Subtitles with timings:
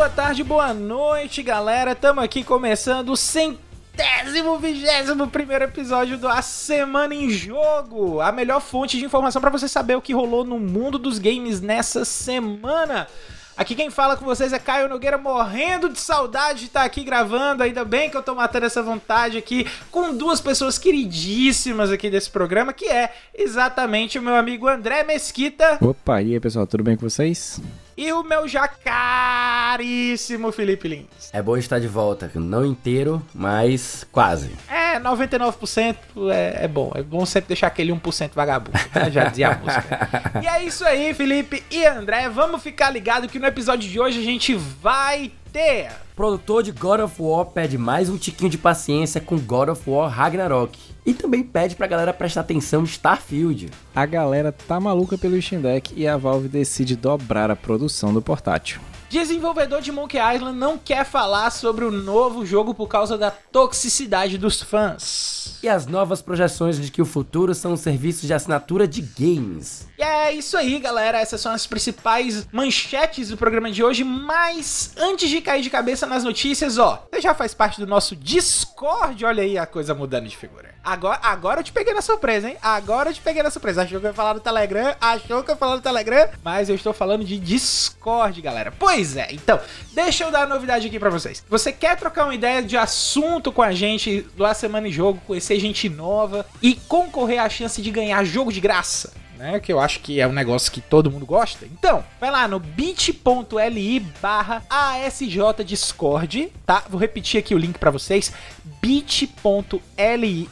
[0.00, 1.92] boa tarde, boa noite, galera.
[1.92, 8.62] Estamos aqui começando o centésimo, vigésimo primeiro episódio do A Semana em Jogo, a melhor
[8.62, 13.08] fonte de informação para você saber o que rolou no mundo dos games nessa semana.
[13.54, 17.62] Aqui quem fala com vocês é Caio Nogueira, morrendo de saudade de estar aqui gravando.
[17.62, 22.30] Ainda bem que eu tô matando essa vontade aqui com duas pessoas queridíssimas aqui desse
[22.30, 25.76] programa, que é exatamente o meu amigo André Mesquita.
[25.78, 27.60] Opa, e aí pessoal, tudo bem com vocês?
[28.00, 31.28] E o meu já caríssimo Felipe Lins.
[31.34, 34.52] É bom estar de volta, não inteiro, mas quase.
[34.66, 35.96] É, 99%
[36.32, 36.92] é, é bom.
[36.94, 39.10] É bom sempre deixar aquele 1% vagabundo, né?
[39.10, 40.40] já dizia a música.
[40.42, 42.26] e é isso aí, Felipe e André.
[42.30, 47.00] Vamos ficar ligado que no episódio de hoje a gente vai ter produtor de God
[47.00, 50.78] of War pede mais um tiquinho de paciência com God of War Ragnarok.
[51.04, 53.70] E também pede pra galera prestar atenção em Starfield.
[53.94, 58.22] A galera tá maluca pelo Steam Deck e a Valve decide dobrar a produção do
[58.22, 58.80] portátil.
[59.10, 64.38] Desenvolvedor de Monkey Island não quer falar sobre o novo jogo por causa da toxicidade
[64.38, 65.58] dos fãs.
[65.64, 69.88] E as novas projeções de que o futuro são os serviços de assinatura de games.
[69.98, 71.18] E é isso aí, galera.
[71.18, 74.04] Essas são as principais manchetes do programa de hoje.
[74.04, 78.14] Mas antes de cair de cabeça nas notícias, ó, você já faz parte do nosso
[78.14, 79.24] Discord.
[79.24, 80.69] Olha aí a coisa mudando de figura.
[80.82, 82.56] Agora, agora eu te peguei na surpresa, hein?
[82.62, 83.82] Agora eu te peguei na surpresa.
[83.82, 86.68] Achou que eu ia falar do Telegram, achou que eu ia falar do Telegram, mas
[86.68, 88.72] eu estou falando de Discord, galera.
[88.76, 89.60] Pois é, então,
[89.92, 91.44] deixa eu dar a novidade aqui para vocês.
[91.48, 95.20] Você quer trocar uma ideia de assunto com a gente do A Semana em Jogo,
[95.26, 99.12] conhecer gente nova e concorrer à chance de ganhar jogo de graça?
[99.40, 99.58] Né?
[99.58, 101.64] Que eu acho que é um negócio que todo mundo gosta.
[101.64, 106.84] Então, vai lá no bit.ly barra ASJ Discord, tá?
[106.88, 108.32] Vou repetir aqui o link para vocês.
[108.80, 110.48] bit.ly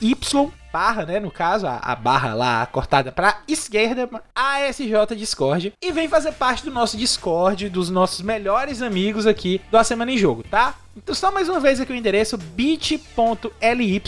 [0.71, 6.09] barra, né, no caso, a, a barra lá cortada para esquerda, ASJ Discord, e vem
[6.09, 10.43] fazer parte do nosso Discord, dos nossos melhores amigos aqui do A Semana em Jogo,
[10.43, 10.75] tá?
[10.99, 14.03] Então, só mais uma vez aqui o endereço bit.ly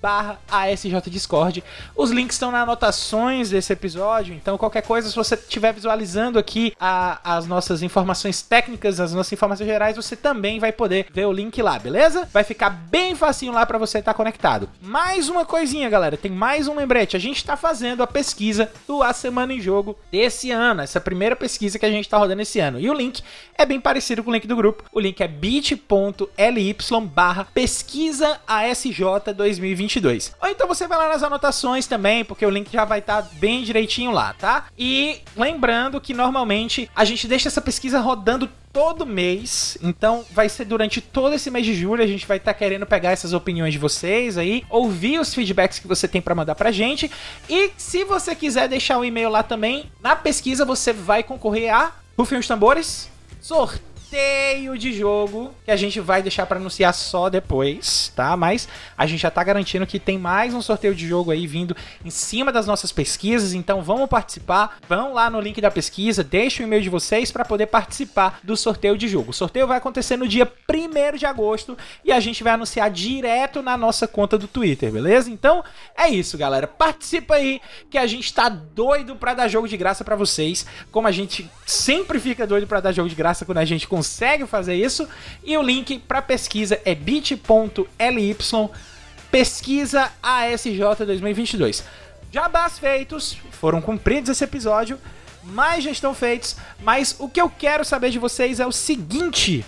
[0.00, 1.62] barra ASJ Discord.
[1.96, 6.72] Os links estão nas anotações desse episódio, então qualquer coisa, se você estiver visualizando aqui
[6.78, 11.32] a, as nossas informações técnicas, as nossas informações gerais, você também vai poder ver o
[11.32, 12.28] link lá, beleza?
[12.32, 14.70] Vai ficar bem facinho lá para você estar tá conectado.
[14.80, 17.16] Mais uma coisinha, galera, tem mais um lembrete.
[17.16, 21.34] A gente está fazendo a pesquisa do A Semana em Jogo desse ano, essa primeira
[21.34, 22.78] pesquisa que a gente está rodando esse ano.
[22.78, 23.20] E o link
[23.58, 24.84] é bem parecido com o link do grupo.
[24.92, 26.76] O link é bit.ly ly
[27.12, 30.34] barra pesquisa ASJ 2022.
[30.40, 33.28] Ou então você vai lá nas anotações também, porque o link já vai estar tá
[33.34, 34.66] bem direitinho lá, tá?
[34.78, 39.78] E lembrando que normalmente a gente deixa essa pesquisa rodando todo mês.
[39.82, 42.02] Então vai ser durante todo esse mês de julho.
[42.02, 45.78] A gente vai estar tá querendo pegar essas opiniões de vocês aí, ouvir os feedbacks
[45.78, 47.10] que você tem para mandar pra gente.
[47.48, 51.92] E se você quiser deixar um e-mail lá também, na pesquisa você vai concorrer a
[52.18, 53.10] Rufem os tambores,
[53.42, 58.34] sorteio sorteio de jogo que a gente vai deixar para anunciar só depois, tá?
[58.34, 58.66] Mas
[58.96, 62.08] a gente já tá garantindo que tem mais um sorteio de jogo aí vindo em
[62.08, 64.78] cima das nossas pesquisas, então vamos participar.
[64.88, 68.56] Vão lá no link da pesquisa, deixa o e-mail de vocês para poder participar do
[68.56, 69.32] sorteio de jogo.
[69.32, 73.60] O sorteio vai acontecer no dia 1 de agosto e a gente vai anunciar direto
[73.60, 75.30] na nossa conta do Twitter, beleza?
[75.30, 75.62] Então
[75.94, 76.66] é isso, galera.
[76.66, 77.60] Participa aí
[77.90, 81.50] que a gente tá doido para dar jogo de graça para vocês, como a gente
[81.66, 84.05] sempre fica doido para dar jogo de graça quando a gente consegue
[84.46, 85.08] fazer isso.
[85.44, 88.36] E o link para pesquisa é bit.ly
[89.30, 91.84] pesquisa ASJ 2022.
[92.32, 94.98] Jabás feitos, foram cumpridos esse episódio,
[95.42, 99.64] mais já estão feitos, mas o que eu quero saber de vocês é o seguinte: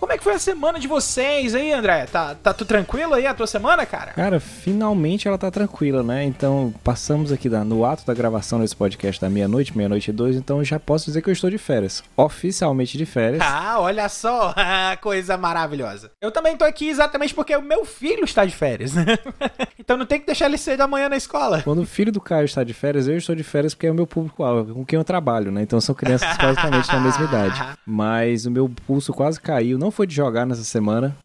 [0.00, 2.06] como é que foi a semana de vocês aí, André?
[2.06, 4.12] Tá, tá tudo tranquilo aí a tua semana, cara?
[4.12, 6.24] Cara, finalmente ela tá tranquila, né?
[6.24, 10.64] Então, passamos aqui no ato da gravação desse podcast da meia-noite, meia-noite e dois, então
[10.64, 12.02] já posso dizer que eu estou de férias.
[12.16, 13.42] Oficialmente de férias.
[13.44, 14.54] Ah, olha só,
[15.02, 16.10] coisa maravilhosa.
[16.20, 18.94] Eu também tô aqui exatamente porque o meu filho está de férias.
[19.78, 21.60] então não tem que deixar ele sair da manhã na escola.
[21.62, 23.94] Quando o filho do Caio está de férias, eu estou de férias porque é o
[23.94, 25.60] meu público-alvo, com quem eu trabalho, né?
[25.62, 27.62] Então são crianças basicamente na mesma idade.
[27.84, 31.16] Mas o meu pulso quase caiu, não não foi de jogar nessa semana,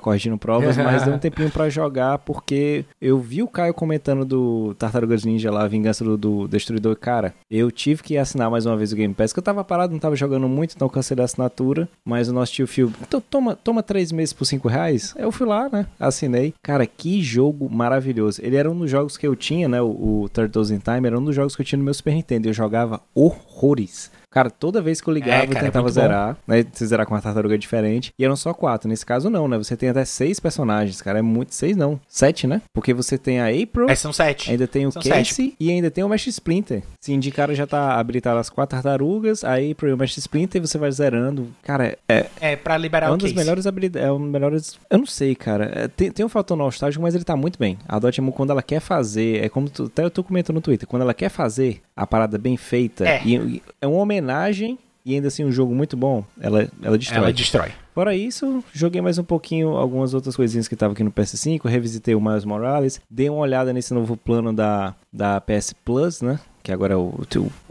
[0.00, 4.74] corrigindo provas, mas deu um tempinho para jogar porque eu vi o Caio comentando do
[4.78, 6.94] Tartarugas Ninja lá, a Vingança do, do Destruidor.
[6.96, 9.92] Cara, eu tive que assinar mais uma vez o Game Pass, que eu tava parado,
[9.92, 11.88] não tava jogando muito, então cancelei a assinatura.
[12.04, 15.14] Mas o nosso tio Phil, então toma, toma três meses por cinco reais.
[15.18, 15.86] Eu fui lá, né?
[15.98, 16.54] Assinei.
[16.62, 18.40] Cara, que jogo maravilhoso.
[18.40, 19.82] Ele era um dos jogos que eu tinha, né?
[19.82, 22.14] O, o Turtles in Time era um dos jogos que eu tinha no meu Super
[22.14, 22.48] Nintendo.
[22.48, 25.92] Eu jogava horrores Cara, toda vez que eu ligava, É, eu cara, é tentava bom.
[25.92, 26.64] zerar, né?
[26.72, 28.12] Você zerar com uma tartaruga diferente.
[28.18, 28.88] E eram só quatro.
[28.88, 29.58] Nesse caso, não, né?
[29.58, 31.18] Você tem até seis personagens, cara.
[31.18, 31.54] É muito.
[31.54, 32.00] Seis não.
[32.08, 32.62] Sete, né?
[32.74, 33.88] Porque você tem a April.
[33.88, 34.50] É, são sete.
[34.50, 36.82] Ainda tem o São Casey e ainda tem o Mesh Splinter.
[37.00, 41.48] Se indicaram já tá habilitado as quatro tartarugas, aí pro Mesh Splinter você vai zerando.
[41.62, 43.34] Cara, é, É, pra liberar é o uma das case.
[43.36, 44.08] melhores habilidades.
[44.08, 44.78] É um dos melhores.
[44.90, 45.70] Eu não sei, cara.
[45.74, 47.78] É, tem, tem um fator nostálgico, mas ele tá muito bem.
[47.86, 49.44] A Dotemu, quando ela quer fazer.
[49.44, 50.88] É como tu, até eu tô comentando no Twitter.
[50.88, 53.06] Quando ela quer fazer a parada bem feita.
[53.06, 53.22] É.
[53.24, 54.78] E, e é uma homenagem.
[55.04, 57.18] E ainda assim, um jogo muito bom, ela, ela destrói.
[57.18, 57.72] Ela destrói.
[57.92, 62.14] Fora isso, joguei mais um pouquinho algumas outras coisinhas que estavam aqui no PS5, revisitei
[62.14, 66.38] o Miles Morales, dei uma olhada nesse novo plano da, da PS Plus, né?
[66.62, 67.18] Que agora eu,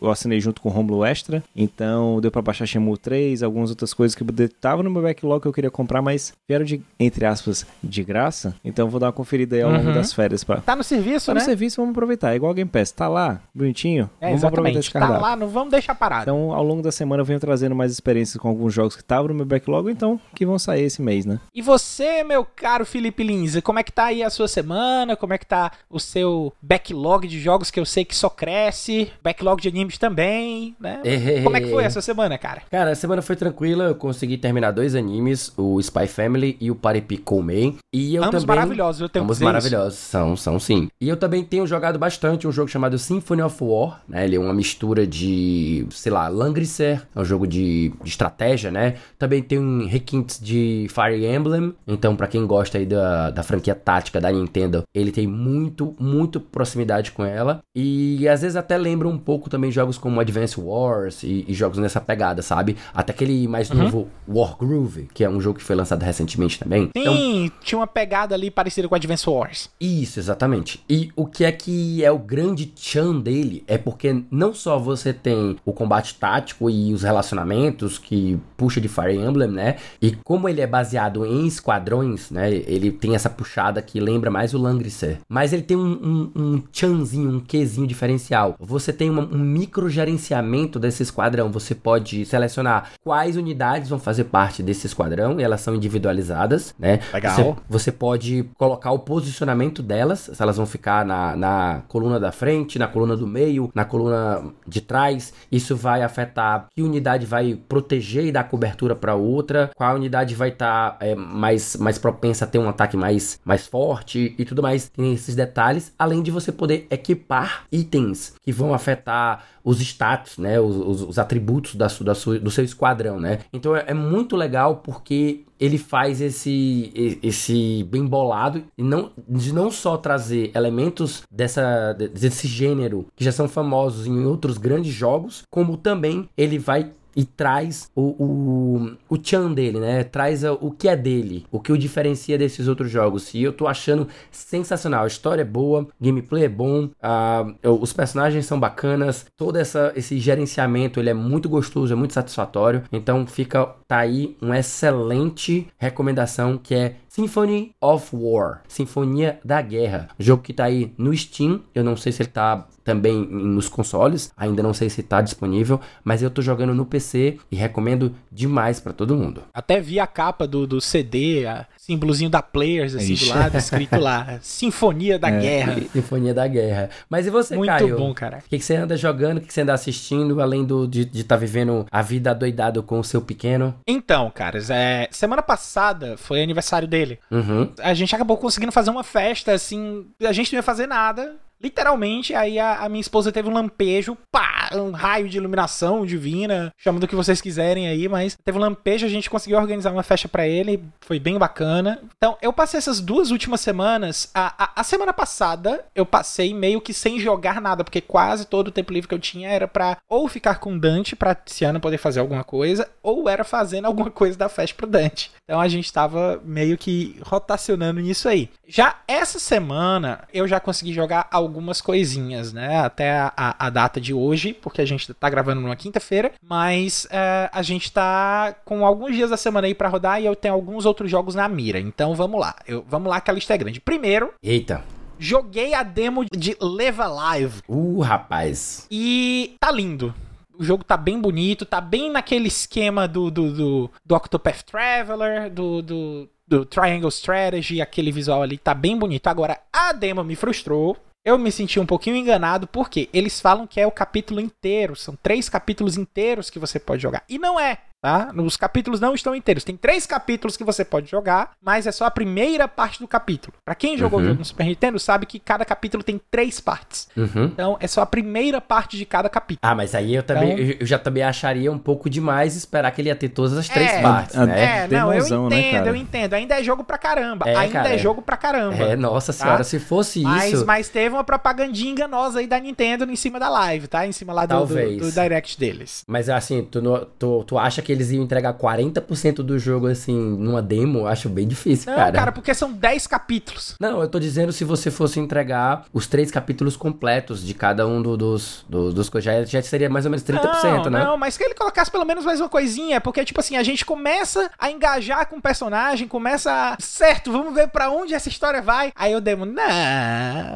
[0.01, 1.43] eu, assinei junto com o Romulo Extra.
[1.55, 5.41] Então deu pra baixar Shenmue 3, algumas outras coisas que eu tava no meu backlog
[5.41, 8.55] que eu queria comprar, mas vieram de, entre aspas, de graça.
[8.63, 9.93] Então vou dar uma conferida aí ao longo Uhum.
[9.93, 10.57] das férias pra.
[10.61, 11.39] Tá no serviço, Tá né?
[11.39, 12.33] no serviço, vamos aproveitar.
[12.33, 12.91] É igual o Game Pass.
[12.91, 14.09] Tá lá, bonitinho.
[14.19, 15.21] É, vamos aproveitar esse Tá cardápio.
[15.23, 16.23] lá, não vamos deixar parado.
[16.23, 19.29] Então, ao longo da semana, eu venho trazendo mais experiências com alguns jogos que estavam
[19.29, 21.39] no meu backlog, então, que vão sair esse mês, né?
[21.53, 25.15] E você, meu caro Felipe Linza, como é que tá aí a sua semana?
[25.15, 28.80] Como é que tá o seu backlog de jogos que eu sei que só cresce?
[29.23, 31.01] Backlog de animes também, né?
[31.43, 32.61] Como é que foi essa semana, cara?
[32.69, 36.75] Cara, a semana foi tranquila, eu consegui terminar dois animes, o Spy Family e o
[36.75, 37.75] Paripik Koumei.
[37.93, 38.55] E eu Ambos também...
[38.55, 39.53] maravilhosos, eu tenho que Ambos dizer isso.
[39.53, 40.87] maravilhosos, são, são sim.
[40.99, 44.23] E eu também tenho jogado bastante um jogo chamado Symphony of War, né?
[44.25, 48.95] Ele é uma mistura de, sei lá, Langrisser, é um jogo de, de estratégia, né?
[49.17, 54.19] Também tem requintes de Fire Emblem, então pra quem gosta aí da, da franquia tática
[54.21, 57.59] da Nintendo, ele tem muito, muito proximidade com ela.
[57.75, 61.77] E às vezes até lembra um pouco também jogos como Advance Wars e, e jogos
[61.77, 62.75] nessa pegada, sabe?
[62.93, 63.83] Até aquele mais Uhum.
[63.83, 66.89] novo Wargroove, que é um jogo que foi lançado recentemente também.
[66.95, 69.69] Então, Sim, tinha uma pegada ali parecida com Advance Wars.
[69.79, 70.83] isso, exatamente.
[70.89, 75.13] E o que é que é o grande chan dele é porque não só você
[75.13, 79.77] tem o combate tático e os relacionamentos que puxa de Fire Emblem, né?
[80.01, 82.51] E como ele é baseado em esquadrões, né?
[82.51, 85.19] Ele tem essa puxada que lembra mais o Langrisser.
[85.29, 85.91] Mas ele tem um,
[86.35, 88.55] um, um chanzinho, um quezinho diferencial.
[88.63, 91.51] Você tem uma- um micro gerenciamento desse esquadrão.
[91.51, 96.99] Você pode selecionar quais unidades vão fazer parte desse esquadrão e elas são individualizadas, né?
[97.13, 97.35] Legal.
[97.35, 102.31] Você você pode colocar o posicionamento delas, se elas vão ficar na, na coluna da
[102.31, 105.33] frente, na coluna do meio, na coluna de trás.
[105.51, 110.49] Isso vai afetar que unidade vai proteger e dar cobertura para outra, qual unidade vai
[110.49, 114.89] estar mais, mais propensa a ter um ataque mais, mais forte e tudo mais.
[114.89, 120.59] Tem esses detalhes, além de você poder equipar itens que vão afetar os status, né,
[120.59, 123.39] os, os- os atributos da, da do seu esquadrão, né.
[123.53, 129.53] Então é, é muito legal porque ele faz esse esse bem bolado e não de
[129.53, 135.43] não só trazer elementos dessa desse gênero que já são famosos em outros grandes jogos,
[135.51, 140.03] como também ele vai e traz o, o, o chan dele, né?
[140.03, 143.33] Traz a- o que é dele, o que o diferencia desses outros jogos.
[143.33, 145.03] E eu tô achando sensacional.
[145.03, 150.19] A história é boa, gameplay é bom, ah, os personagens são bacanas, todo essa, esse
[150.19, 152.83] gerenciamento ele é muito gostoso, é muito satisfatório.
[152.91, 160.07] Então fica tá aí uma excelente recomendação que é Symphony of War, Sinfonia da Guerra,
[160.17, 161.59] jogo que tá aí no Steam.
[161.75, 165.79] Eu não sei se ele tá também nos consoles, ainda não sei se tá disponível,
[166.03, 169.43] mas eu tô jogando no PC e recomendo demais pra todo mundo.
[169.53, 173.25] Até vi a capa do, do CD, a símbolozinho da Players, assim, Ixi.
[173.25, 175.81] do lado, escrito lá, Sinfonia da Guerra.
[175.91, 176.89] Sinfonia da Guerra.
[177.09, 177.97] Mas e você, Muito Caio?
[177.97, 178.39] bom, cara.
[178.45, 179.37] O que, que você anda jogando?
[179.37, 182.99] O que, que você anda assistindo, além do, de estar vivendo a vida adoidado com
[182.99, 183.75] o seu pequeno?
[183.87, 187.19] Então, caras, é, semana passada foi aniversário dele.
[187.29, 187.71] Uhum.
[187.79, 191.35] A gente acabou conseguindo fazer uma festa, assim, a gente não ia fazer nada.
[191.61, 196.73] Literalmente, aí a, a minha esposa teve um lampejo, pá, um raio de iluminação divina,
[196.77, 200.03] chama do que vocês quiserem aí, mas teve um lampejo, a gente conseguiu organizar uma
[200.03, 202.01] festa pra ele, foi bem bacana.
[202.17, 206.81] Então, eu passei essas duas últimas semanas, a, a, a semana passada eu passei meio
[206.81, 209.97] que sem jogar nada, porque quase todo o tempo livre que eu tinha era pra
[210.09, 214.09] ou ficar com o Dante pra Tiziana poder fazer alguma coisa, ou era fazendo alguma
[214.09, 215.31] coisa da festa pro Dante.
[215.43, 218.49] Então a gente tava meio que rotacionando nisso aí.
[218.67, 222.79] Já essa semana eu já consegui jogar algumas coisinhas, né?
[222.79, 227.05] Até a, a- a data de hoje, porque a gente tá gravando numa quinta-feira, mas
[227.11, 230.53] é, a gente tá com alguns dias da semana aí pra rodar e eu tenho
[230.53, 231.79] alguns outros jogos na mira.
[231.79, 233.81] Então vamos lá, eu, vamos lá que a lista é grande.
[233.81, 234.83] Primeiro, Eita.
[235.19, 238.87] joguei a demo de Live Alive Uh, rapaz.
[238.89, 240.13] e tá lindo.
[240.57, 245.49] O jogo tá bem bonito, tá bem naquele esquema do, do, do, do Octopath Traveler,
[245.49, 249.25] do, do, do Triangle Strategy, aquele visual ali tá bem bonito.
[249.27, 250.95] Agora, a demo me frustrou.
[251.23, 255.15] Eu me senti um pouquinho enganado, porque eles falam que é o capítulo inteiro, são
[255.15, 257.23] três capítulos inteiros que você pode jogar.
[257.29, 258.31] E não é, tá?
[258.35, 259.63] Os capítulos não estão inteiros.
[259.63, 263.53] Tem três capítulos que você pode jogar, mas é só a primeira parte do capítulo.
[263.63, 264.25] Para quem jogou Uhum.
[264.25, 267.07] o jogo no Super Nintendo, sabe que cada capítulo tem três partes.
[267.15, 267.45] Uhum.
[267.45, 269.59] Então é só a primeira parte de cada capítulo.
[269.61, 273.01] Ah, mas aí eu também Então- eu- já também acharia um pouco demais esperar que
[273.01, 274.83] ele ia ter todas as três É, partes, a- né?
[274.83, 275.89] É, não, eu né, entendo, cara?
[275.89, 276.33] eu entendo.
[276.33, 277.47] Ainda é jogo pra caramba.
[277.49, 277.97] É, Ainda cara, é é.
[277.97, 278.75] jogo pra caramba.
[278.83, 280.65] É, nossa senhora, se fosse Mas, isso.
[280.65, 284.05] mas teve uma propagandinha enganosa aí da Nintendo em cima da live, tá?
[284.07, 286.03] Em cima lá do, do, do direct deles.
[286.07, 286.81] Mas assim, tu,
[287.19, 290.99] tu, tu acha que eles iam entregar 40% do jogo assim numa demo?
[290.99, 292.11] Eu Acho bem difícil, Não, cara.
[292.11, 292.31] cara.
[292.31, 293.75] porque são 10 capítulos.
[293.79, 298.01] Não, eu tô dizendo se você fosse entregar os três capítulos completos de cada um
[298.01, 301.03] do- dos, do- dos já, já seria mais ou menos 30%, não, né?
[301.03, 303.85] Não, mas que ele colocasse pelo menos mais uma coisinha, porque, tipo assim, a gente
[303.85, 306.77] começa a engajar com o personagem, começa a...
[306.79, 308.91] Certo, vamos ver pra onde essa história vai.
[308.95, 309.61] Aí eu demo, não...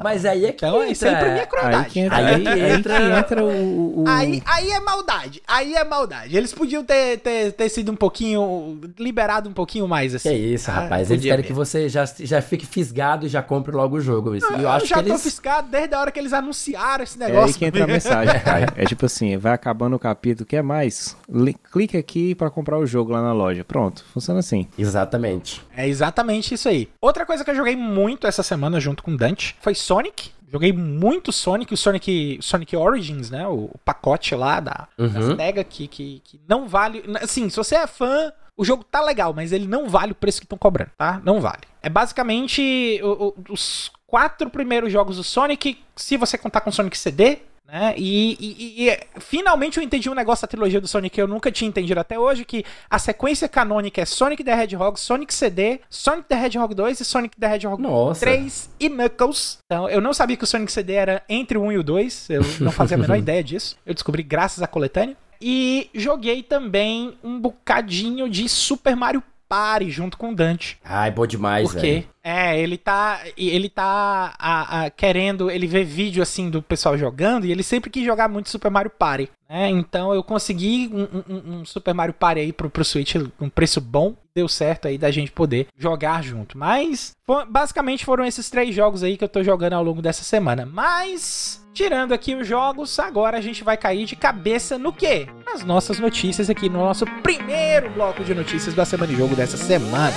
[0.03, 0.91] Mas aí é que Então, entra.
[0.91, 1.89] isso aí pra mim é Aí crueldade.
[1.89, 4.03] que entra, Aí aí, que aí entra- que entra o...
[4.03, 5.41] o- Aí, aí é maldade.
[5.47, 6.35] Aí é maldade.
[6.37, 8.79] Eles podiam ter, ter, ter sido um pouquinho.
[8.99, 10.29] liberado um pouquinho mais, Que assim.
[10.29, 11.09] é isso, Ah, rapaz.
[11.09, 11.47] Eles podia querem ter.
[11.47, 14.35] que você já, já fique fisgado e já compre logo o jogo.
[14.35, 14.45] Isso.
[14.53, 15.23] E eu acho já que tô eles.
[15.23, 17.57] fiscado desde a hora que eles anunciaram esse É aí negócio.
[17.57, 18.71] que entra a mensagem, cara.
[18.75, 21.17] É tipo assim, vai acabando o capítulo, quer mais?
[21.27, 23.63] Li- clique aqui pra comprar o jogo lá na loja.
[23.63, 24.67] Pronto, funciona assim.
[24.77, 25.61] Exatamente.
[25.75, 26.87] É exatamente isso aí.
[27.01, 30.31] Outra coisa que eu joguei muito essa semana junto com o Dante foi Sonic.
[30.55, 33.45] Joguei muito Sonic, o Sonic, Sonic Origins, né?
[33.45, 35.35] O, o pacote lá da, da Uhum.
[35.35, 37.03] SEGA que, que, que não vale.
[37.21, 40.39] Assim, se você é fã, o jogo tá legal, mas ele não vale o preço
[40.39, 41.21] que estão cobrando, tá?
[41.25, 41.63] Não vale.
[41.83, 46.97] É basicamente o- o- os quatro primeiros jogos do Sonic, se você contar com Sonic
[46.97, 47.39] CD.
[47.67, 47.95] Né?
[47.97, 51.51] E, e- e- finalmente eu entendi um negócio da trilogia do Sonic que eu nunca
[51.51, 56.27] tinha entendido até hoje, que a sequência canônica é Sonic the Hedgehog, Sonic CD, Sonic
[56.27, 58.19] the Hedgehog 2 e Sonic the Hedgehog Nossa.
[58.21, 59.57] 3 e Knuckles.
[59.65, 62.29] Então, eu não sabia que o Sonic CD era entre o 1 e o 2.
[62.29, 63.75] Eu não fazia a menor ideia disso.
[63.85, 65.17] Eu descobri graças à coletânea.
[65.41, 70.77] E joguei também um bocadinho de Super Mario Party junto com o Dante.
[70.83, 72.03] Ai, bom demais, Por quê?
[72.23, 73.21] É, ele tá.
[73.37, 75.49] Ele tá a- a- querendo.
[75.51, 78.91] Ele vê vídeo assim do pessoal jogando e ele sempre quis jogar muito Super Mario
[78.91, 79.29] Party.
[79.49, 79.69] Né?
[79.69, 83.79] Então eu consegui um, um- um Super Mario Party aí pro, pro Switch um preço
[83.79, 84.15] bom.
[84.35, 86.57] Deu certo aí da gente poder jogar junto.
[86.57, 87.15] Mas
[87.49, 90.65] basicamente foram esses três jogos aí que eu tô jogando ao longo dessa semana.
[90.65, 91.63] Mas.
[91.73, 95.27] Tirando aqui os jogos, agora a gente vai cair de cabeça no quê?
[95.45, 99.57] Nas nossas notícias aqui, no nosso primeiro bloco de notícias da Semana de Jogo dessa
[99.57, 100.15] semana.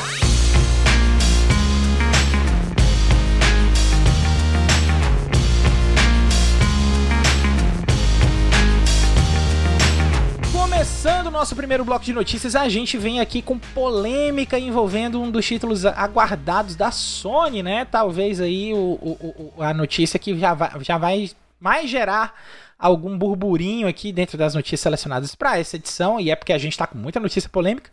[11.29, 15.31] Começando o nosso primeiro bloco de notícias, a gente vem aqui com polêmica envolvendo um
[15.31, 17.85] dos títulos aguardados da Sony, né?
[17.85, 21.31] Talvez aí o, o- o- a notícia que já vai, já vai
[21.61, 22.33] mais gerar
[22.79, 26.79] algum burburinho aqui dentro das notícias selecionadas para essa edição, e é porque a gente
[26.79, 27.91] tá com muita notícia polêmica,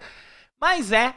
[0.60, 1.14] mas é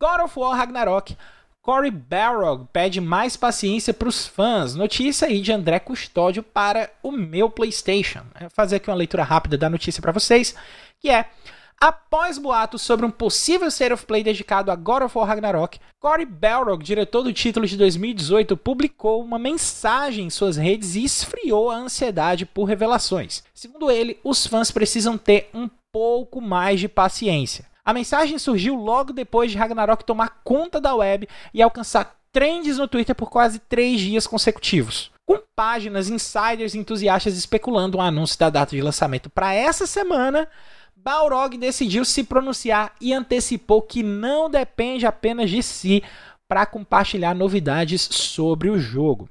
[0.00, 1.16] God of War Ragnarok.
[1.62, 4.74] Cory Barrog pede mais paciência para os fãs.
[4.74, 8.20] Notícia aí de André Custódio para o meu PlayStation.
[8.38, 10.54] Vou fazer aqui uma leitura rápida da notícia para vocês,
[11.04, 11.26] que é
[11.78, 16.24] Após boatos sobre um possível State of Play dedicado a God of War Ragnarok, Cory
[16.24, 21.76] Balrog, diretor do título de 2018, publicou uma mensagem em suas redes e esfriou a
[21.76, 23.42] ansiedade por revelações.
[23.52, 27.66] Segundo ele, os fãs precisam ter um pouco mais de paciência.
[27.84, 32.88] A mensagem surgiu logo depois de Ragnarok tomar conta da web e alcançar trends no
[32.88, 35.10] Twitter por quase três dias consecutivos.
[35.26, 40.46] Com páginas, insiders entusiastas especulando o anúncio da data de lançamento para essa semana,
[41.04, 46.02] Balrog decidiu se pronunciar e antecipou que não depende apenas de si
[46.48, 49.28] para compartilhar novidades sobre o jogo.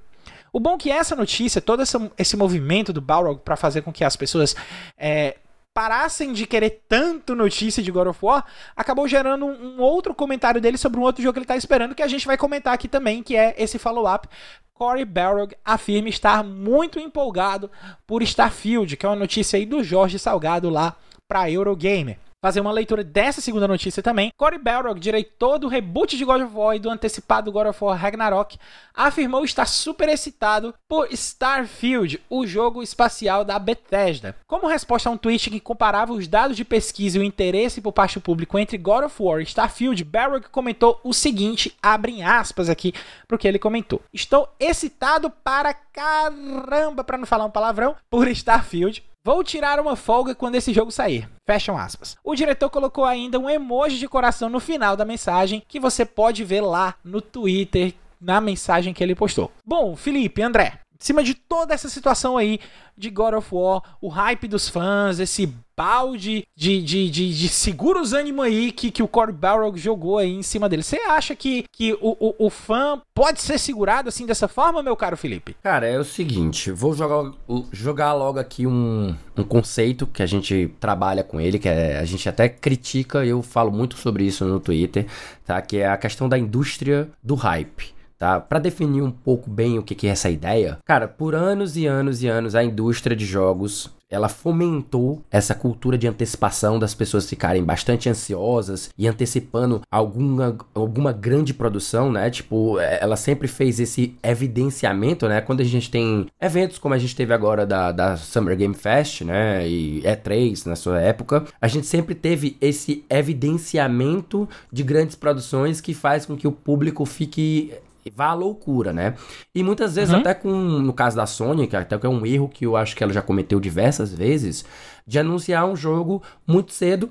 [0.52, 1.82] O bom é que essa notícia, todo
[2.16, 4.56] esse, movimento do Balrog para fazer com que as pessoas
[4.96, 5.38] é,
[5.74, 10.62] parassem de querer tanto notícia de God of War, acabou gerando um, um outro comentário
[10.62, 12.88] dele sobre um outro jogo que ele está esperando, que a gente vai comentar aqui
[12.88, 14.30] também, que é esse follow-up.
[14.76, 17.72] Corey Balrog afirma estar muito empolgado
[18.06, 20.96] por Starfield, que é uma notícia aí do Jorge Salgado lá
[21.34, 22.20] para Eurogamer.
[22.40, 24.32] Fazer uma leitura dessa segunda notícia também.
[24.38, 27.98] Corey Balrog, diretor do reboot de God of War e do antecipado God of War
[27.98, 28.60] Ragnarok,
[28.94, 34.36] afirmou estar super excitado por Starfield, o jogo espacial da Bethesda.
[34.46, 37.94] Como resposta a um tweet que comparava os dados de pesquisa e o interesse por
[37.94, 42.70] parte do público entre God of War e Starfield, Balrog comentou o seguinte, abrem aspas
[42.70, 42.94] aqui
[43.28, 44.02] para o que ele comentou.
[44.14, 49.02] Estou excitado para caramba, para não falar um palavrão, por Starfield.
[49.26, 51.30] Vou tirar uma folga quando esse jogo sair.
[51.48, 52.18] Fecham aspas.
[52.22, 56.44] O diretor colocou ainda um emoji de coração no final da mensagem que você pode
[56.44, 59.50] ver lá no Twitter, na mensagem que ele postou.
[59.66, 62.60] Bom, Felipe, André, cima de toda essa situação aí
[62.98, 68.14] de God of War, o hype dos fãs, esse balde de, de, de, de seguros
[68.14, 70.84] ânimo aí que, que o Cory Barrow jogou aí em cima dele.
[70.84, 74.96] Você acha que, que o, o, o, fã pode ser segurado assim dessa forma, meu
[74.96, 75.56] caro Felipe?
[75.64, 77.32] Cara, é o seguinte, vou jogar,
[77.72, 82.06] jogar logo aqui um, um conceito que a gente trabalha com ele, que é, a
[82.06, 85.08] gente até critica, eu falo muito sobre isso no Twitter,
[85.44, 85.60] tá?
[85.62, 87.93] Que é a questão da indústria do hype
[88.24, 88.40] tá?
[88.40, 92.24] Para definir um pouco bem o que, é essa ideia, cara, por anos e anos
[92.24, 97.64] e anos a indústria de jogos ela fomentou essa cultura de antecipação das pessoas ficarem
[97.64, 102.30] bastante ansiosas e antecipando alguma, alguma grande produção, né?
[102.30, 105.42] Tipo, é, ela sempre fez esse evidenciamento, né?
[105.42, 109.22] Quando a gente tem eventos como a gente teve agora da, da Summer Game Fest,
[109.22, 109.68] né?
[109.68, 115.96] E E3 na sua época, a gente sempre teve esse evidenciamento de grandes produções que
[115.96, 117.74] faz com que o público fique
[118.10, 119.16] vá à loucura, né?
[119.54, 120.20] E muitas vezes, uhum.
[120.20, 122.96] até com, no caso da Sony, que até que é um erro que eu acho
[122.96, 124.66] que ela já cometeu diversas vezes,
[125.06, 127.10] de anunciar um jogo muito cedo,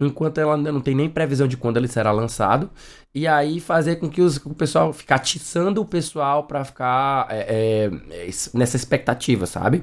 [0.00, 2.70] enquanto ela não tem nem previsão de quando ele será lançado,
[3.14, 7.88] e aí fazer com que os, o pessoal ficar atiçando o pessoal para ficar é,
[7.88, 9.82] é, nessa expectativa, sabe?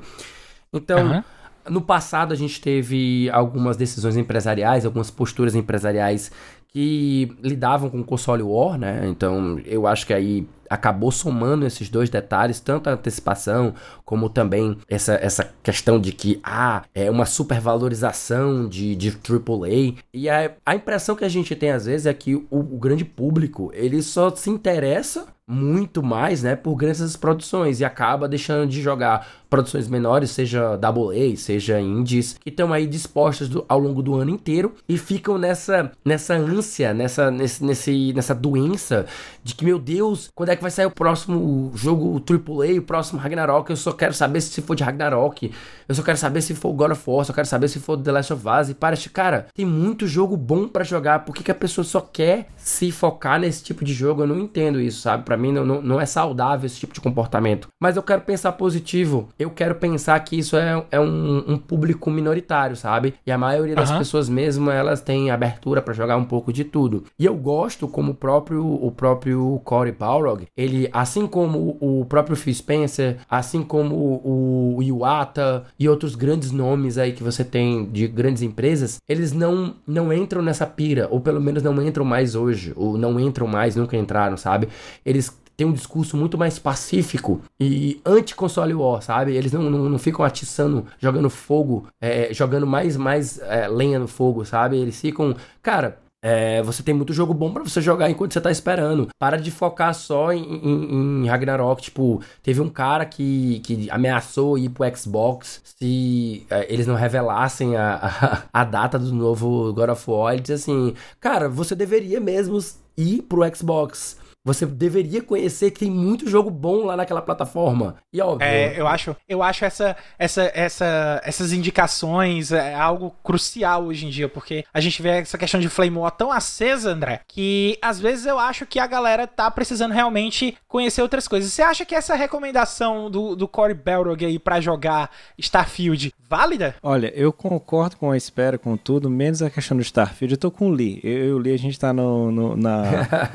[0.73, 1.07] Então.
[1.07, 1.23] Uhum.
[1.69, 6.31] No passado a gente teve algumas decisões empresariais, algumas posturas empresariais
[6.71, 9.07] que lidavam com o console War, né?
[9.07, 13.73] Então eu acho que aí acabou somando esses dois detalhes, tanto a antecipação
[14.05, 20.01] como também essa, essa questão de que ah, é uma supervalorização de, de AAA.
[20.13, 23.03] E a, a impressão que a gente tem às vezes é que o, o grande
[23.03, 28.81] público ele só se interessa muito mais, né, por grandes produções e acaba deixando de
[28.81, 34.15] jogar produções menores, seja AA, seja indies, que estão aí dispostas do, ao longo do
[34.15, 39.05] ano inteiro e ficam nessa nessa ânsia, nessa nesse, nesse nessa doença
[39.43, 43.19] de que meu Deus, quando é que vai sair o próximo jogo AAA, o próximo
[43.19, 43.69] Ragnarok?
[43.69, 45.51] Eu só quero saber se for de Ragnarok.
[45.87, 48.11] Eu só quero saber se for God of War, só quero saber se for The
[48.11, 48.69] Last of Us.
[48.69, 51.25] E para, cara, tem muito jogo bom para jogar.
[51.25, 54.21] Por que, que a pessoa só quer se focar nesse tipo de jogo?
[54.21, 55.23] Eu não entendo isso, sabe?
[55.23, 57.67] Para mim não, não, não, é saudável esse tipo de comportamento.
[57.81, 59.29] Mas eu quero pensar positivo.
[59.41, 63.15] Eu quero pensar que isso é, é um, um público minoritário, sabe?
[63.25, 63.97] E a maioria das uhum.
[63.97, 67.05] pessoas mesmo, elas têm abertura para jogar um pouco de tudo.
[67.17, 72.35] E eu gosto como o próprio, o próprio Corey Balrog, ele, assim como o próprio
[72.35, 77.85] Phil Spencer, assim como o, o Iwata e outros grandes nomes aí que você tem
[77.85, 82.35] de grandes empresas, eles não, não entram nessa pira, ou pelo menos não entram mais
[82.35, 84.69] hoje, ou não entram mais, nunca entraram, sabe?
[85.05, 89.35] Eles tem um discurso muito mais pacífico e anti-console war, sabe?
[89.35, 94.07] Eles não, não, não, ficam atiçando, jogando fogo, é, jogando mais, mais é, lenha no
[94.07, 94.77] fogo, sabe?
[94.77, 98.49] Eles ficam, cara, é, você tem muito jogo bom para você jogar enquanto você tá
[98.49, 99.09] esperando.
[99.19, 101.79] Para de focar só em, em, em, Ragnarok.
[101.79, 107.75] Tipo, teve um cara que, que ameaçou ir pro Xbox se é, eles não revelassem
[107.75, 110.33] a, a, a, data do novo God of War.
[110.33, 112.57] Ele disse assim: Cara, você deveria mesmo
[112.97, 114.19] ir pro Xbox.
[114.43, 117.97] Você deveria conhecer que tem muito jogo bom lá naquela plataforma.
[118.11, 118.43] E óbvio.
[118.43, 124.09] É, eu acho, eu acho essa, essa, essa, essas indicações é algo crucial hoje em
[124.09, 127.99] dia, porque a gente vê essa questão de Flame War tão acesa, André, que às
[127.99, 131.53] vezes eu acho que a galera tá precisando realmente conhecer outras coisas.
[131.53, 136.75] Você acha que essa recomendação do, do Corey Belrog aí pra jogar Starfield válida?
[136.81, 140.33] Olha, eu concordo com a espera, com tudo, menos a questão do Starfield.
[140.33, 140.99] Eu tô com o Lee.
[141.03, 142.83] Eu e o Lee, a gente tá no, no na,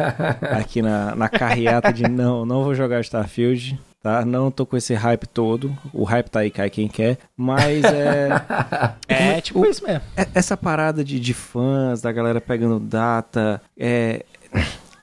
[0.58, 4.24] aqui na na, carreata de não, não vou jogar Starfield, tá?
[4.24, 5.76] Não tô com esse hype todo.
[5.92, 7.18] O hype tá aí, cai quem quer.
[7.37, 8.28] Mas é.
[9.09, 10.02] é, tipo o, isso mesmo.
[10.16, 13.61] É, essa parada de, de fãs, da galera pegando data.
[13.76, 14.24] É.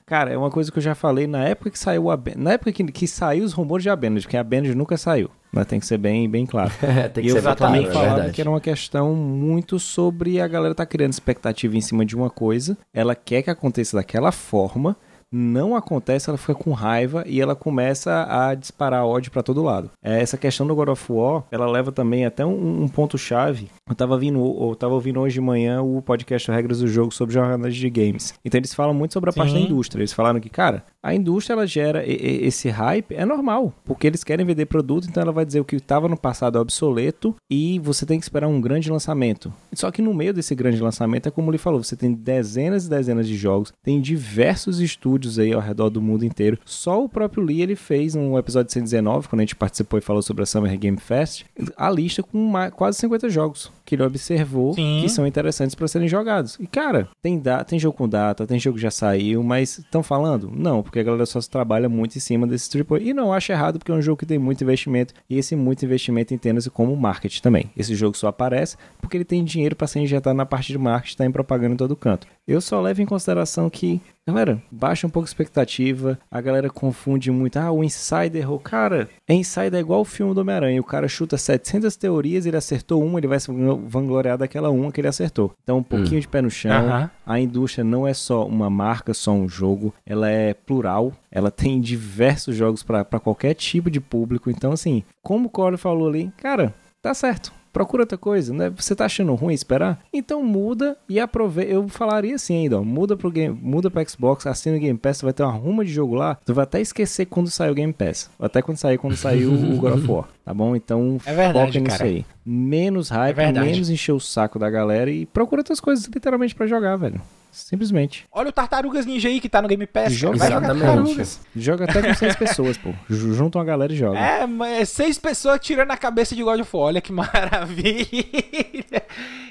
[0.06, 2.72] Cara, é uma coisa que eu já falei na época que saiu a Na época
[2.72, 5.30] que, que saiu os rumores de Abandoned, porque a Abandoned nunca saiu.
[5.50, 5.64] Né?
[5.64, 6.70] Tem que ser bem, bem claro.
[6.82, 10.40] é, tem que e ser eu também é falava que era uma questão muito sobre
[10.40, 12.76] a galera tá criando expectativa em cima de uma coisa.
[12.92, 14.96] Ela quer que aconteça daquela forma
[15.34, 19.90] não acontece, ela fica com raiva e ela começa a disparar ódio para todo lado.
[20.02, 23.68] É, essa questão do God of War, ela leva também até um, um ponto chave.
[23.88, 27.34] Eu tava vindo, eu tava ouvindo hoje de manhã o podcast Regras do Jogo sobre
[27.34, 28.34] jornalistas de games.
[28.44, 29.38] Então eles falam muito sobre a Sim.
[29.40, 30.00] parte da indústria.
[30.00, 34.46] Eles falaram que, cara, a indústria ela gera esse hype, é normal, porque eles querem
[34.46, 38.06] vender produto, então ela vai dizer o que estava no passado é obsoleto e você
[38.06, 39.52] tem que esperar um grande lançamento.
[39.74, 42.90] Só que no meio desse grande lançamento, é como ele falou, você tem dezenas e
[42.90, 46.58] dezenas de jogos, tem diversos estúdios aí ao redor do mundo inteiro.
[46.64, 50.22] Só o próprio Lee ele fez um episódio 119, quando a gente participou e falou
[50.22, 51.44] sobre a Summer Game Fest,
[51.76, 53.72] a lista com quase 50 jogos.
[53.84, 55.00] Que ele observou Sim.
[55.02, 56.56] que são interessantes para serem jogados.
[56.58, 60.02] E cara, tem, da, tem jogo com data, tem jogo que já saiu, mas estão
[60.02, 60.50] falando?
[60.54, 63.00] Não, porque a galera só trabalha muito em cima desse AAA.
[63.00, 65.84] E não acho errado, porque é um jogo que tem muito investimento, e esse muito
[65.84, 67.70] investimento entenda-se como marketing também.
[67.76, 71.16] Esse jogo só aparece porque ele tem dinheiro para ser injetado na parte de marketing,
[71.16, 72.26] tá em propaganda em todo canto.
[72.46, 77.30] Eu só levo em consideração que, galera, baixa um pouco a expectativa, a galera confunde
[77.30, 78.58] muito, ah, o Insider errou.
[78.58, 83.02] Cara, Insider é igual o filme do Homem-Aranha, o cara chuta 700 teorias, ele acertou
[83.02, 85.52] uma, ele vai se vangloriar daquela uma que ele acertou.
[85.62, 87.10] Então, um pouquinho de pé no chão, Aham.
[87.26, 91.80] a indústria não é só uma marca, só um jogo, ela é plural, ela tem
[91.80, 94.50] diversos jogos para qualquer tipo de público.
[94.50, 97.52] Então, assim, como o Corey falou ali, cara, tá certo.
[97.74, 98.70] Procura outra coisa, né?
[98.76, 99.98] Você tá achando ruim esperar?
[100.12, 101.72] Então muda e aproveita.
[101.72, 102.84] Eu falaria assim ainda, ó.
[102.84, 105.84] Muda pro game, muda pro Xbox, assina o Game Pass, tu vai ter uma ruma
[105.84, 106.38] de jogo lá.
[106.46, 108.30] Tu vai até esquecer quando sair o Game Pass.
[108.38, 110.28] Até quando sair, quando saiu o God of War.
[110.44, 110.76] Tá bom?
[110.76, 112.08] Então É verdade, foca nisso cara.
[112.10, 112.24] aí.
[112.46, 116.66] Menos hype, É menos encher o saco da galera e procura outras coisas literalmente pra
[116.68, 117.20] jogar, velho.
[117.54, 118.26] Simplesmente.
[118.32, 120.12] Olha o Tartarugas Ninja aí que tá no Game Pass.
[120.12, 120.38] Joga.
[120.38, 120.66] Vai jogar.
[120.68, 121.40] Tartarugas.
[121.54, 122.92] Joga até com seis pessoas, pô.
[123.08, 124.18] Ju- Junta uma galera e joga.
[124.18, 126.86] É, mas seis pessoas tirando a cabeça de God of War.
[126.86, 129.02] Olha que maravilha.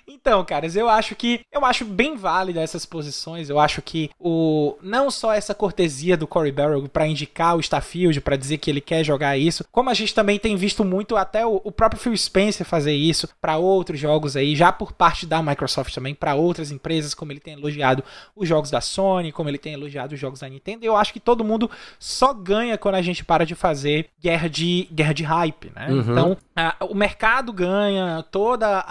[0.08, 3.50] Então, caras, eu acho que eu acho bem válida essas posições.
[3.50, 8.20] Eu acho que o não só essa cortesia do Cory Barrow pra indicar o Starfield,
[8.22, 11.46] pra dizer que ele quer jogar isso, como a gente também tem visto muito até
[11.46, 15.42] o, o próprio Phil Spencer fazer isso pra outros jogos aí, já por parte da
[15.42, 18.04] Microsoft também, pra outras empresas, como ele tem elogiado
[18.36, 20.86] os jogos da Sony, como ele tem elogiado os jogos da Nintendo.
[20.86, 24.88] Eu acho que todo mundo só ganha quando a gente para de fazer guerra de,
[24.92, 25.88] guerra de hype, né?
[25.90, 26.00] Uhum.
[26.12, 28.84] Então, a- o mercado ganha, toda a,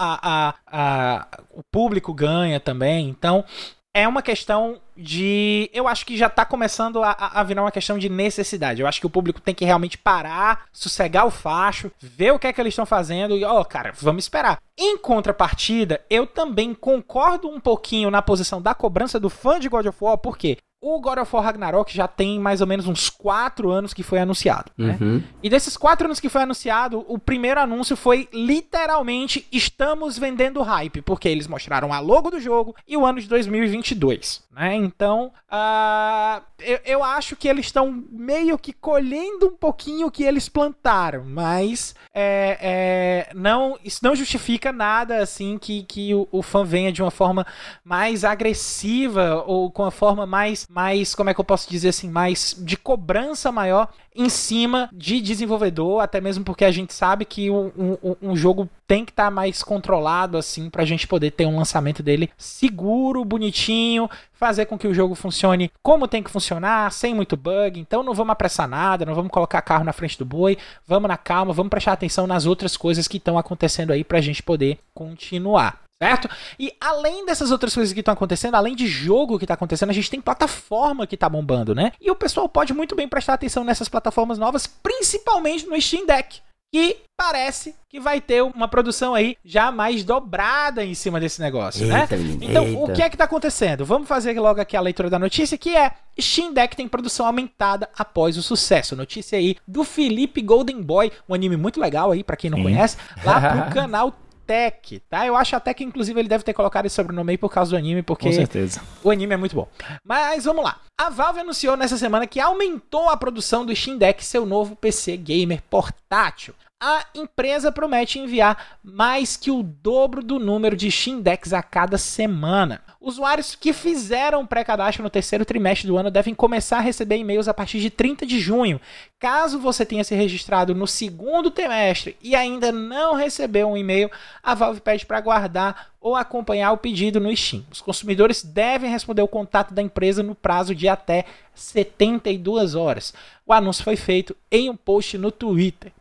[0.49, 1.02] a, a-
[1.51, 3.09] o público ganha também.
[3.09, 3.45] Então,
[3.93, 5.69] é uma questão de.
[5.71, 8.81] Eu acho que já tá começando a, a virar uma questão de necessidade.
[8.81, 12.47] Eu acho que o público tem que realmente parar, sossegar o facho, ver o que
[12.47, 14.57] é que eles estão fazendo e, ó, cara, vamos esperar.
[14.77, 19.85] Em contrapartida, eu também concordo um pouquinho na posição da cobrança do fã de God
[19.85, 23.71] of War, porque o God of War Ragnarok já tem mais ou menos uns 4
[23.71, 24.69] anos que foi anunciado.
[24.77, 24.97] Né?
[24.99, 25.23] Uhum.
[25.41, 31.01] E desses quatro anos que foi anunciado, o primeiro anúncio foi literalmente estamos vendendo hype,
[31.01, 34.75] porque eles mostraram a logo do jogo e o ano de 2022, né?
[34.75, 40.23] Então, ah, eu, eu acho que eles estão meio que colhendo um pouquinho o que
[40.23, 46.41] eles plantaram, mas é, é, não, isso não justifica nada assim que, que o, o
[46.41, 47.45] fã venha de uma forma
[47.83, 52.09] mais agressiva ou com a forma mais, mais, como é que eu posso dizer assim,
[52.09, 57.49] mais de cobrança maior em cima de desenvolvedor, até mesmo porque a gente sabe que
[57.49, 57.71] um,
[58.03, 62.03] um- um jogo tem que estar mais controlado assim pra gente poder ter um lançamento
[62.03, 67.35] dele seguro, bonitinho, fazer com que o jogo funcione como tem que funcionar, sem muito
[67.35, 67.79] bug.
[67.79, 70.57] Então não vamos apressar nada, não vamos colocar carro na frente do boi,
[70.87, 74.43] vamos na calma, vamos prestar atenção nas outras coisas que estão acontecendo aí pra gente
[74.43, 75.82] poder continuar.
[76.07, 76.29] Certo?
[76.59, 79.93] E além dessas outras coisas que estão acontecendo, além de jogo que está acontecendo, a
[79.93, 81.91] gente tem plataforma que está bombando, né?
[82.01, 86.39] E o pessoal pode muito bem prestar atenção nessas plataformas novas, principalmente no Steam Deck,
[86.73, 91.85] que parece que vai ter uma produção aí já mais dobrada em cima desse negócio,
[91.85, 92.01] né?
[92.01, 92.93] Eita, menino, Então, o eita.
[92.93, 93.85] que é que tá acontecendo?
[93.85, 97.87] Vamos fazer logo aqui a leitura da notícia, que é Steam Deck tem produção aumentada
[97.97, 98.95] após o sucesso.
[98.95, 102.63] Notícia aí do Felipe Golden Boy, um anime muito legal aí, pra quem não Sim.
[102.63, 104.11] conhece, lá pro canal
[104.45, 105.25] Tech, tá?
[105.25, 107.77] Eu acho até que, inclusive, ele deve ter colocado esse sobrenome aí por causa do
[107.77, 108.81] anime, porque Com certeza.
[109.03, 109.67] o anime é muito bom.
[110.05, 110.79] Mas vamos lá.
[110.99, 115.17] A Valve anunciou nessa semana que aumentou a produção do Steam Deck, seu novo PC
[115.17, 116.53] gamer portátil.
[116.85, 120.89] A empresa promete enviar mais que o dobro do número de
[121.21, 122.81] Decks a cada semana.
[122.99, 127.53] Usuários que fizeram pré-cadastro no terceiro trimestre do ano devem começar a receber e-mails a
[127.53, 128.81] partir de 30 de junho.
[129.17, 134.11] Caso você tenha se registrado no segundo trimestre e ainda não recebeu um e-mail,
[134.43, 137.65] a Valve pede para aguardar ou acompanhar o pedido no Steam.
[137.71, 141.23] Os consumidores devem responder o contato da empresa no prazo de até
[141.55, 143.13] 72 horas.
[143.45, 145.93] O anúncio foi feito em um post no Twitter.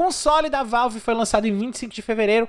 [0.00, 2.48] Console da Valve foi lançado em 25 de fevereiro,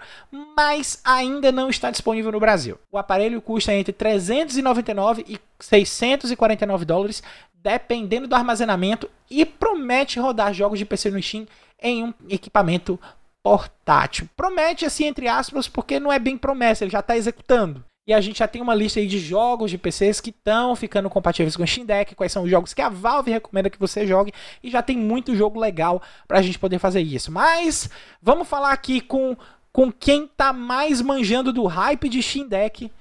[0.55, 2.79] mas ainda não está disponível no Brasil.
[2.89, 7.21] O aparelho custa entre 399 e 649 dólares,
[7.53, 11.45] dependendo do armazenamento, e promete rodar jogos de PC no Steam
[11.81, 12.97] em um equipamento
[13.43, 14.29] portátil.
[14.33, 17.83] Promete assim entre aspas, porque não é bem promessa, ele já está executando.
[18.07, 21.09] E a gente já tem uma lista aí de jogos de PCs que estão ficando
[21.09, 24.07] compatíveis com o Steam Deck, quais são os jogos que a Valve recomenda que você
[24.07, 24.33] jogue,
[24.63, 27.31] e já tem muito jogo legal pra gente poder fazer isso.
[27.31, 27.89] Mas
[28.21, 29.37] vamos falar aqui com,
[29.71, 32.91] com quem tá mais manjando do hype de Steam Deck,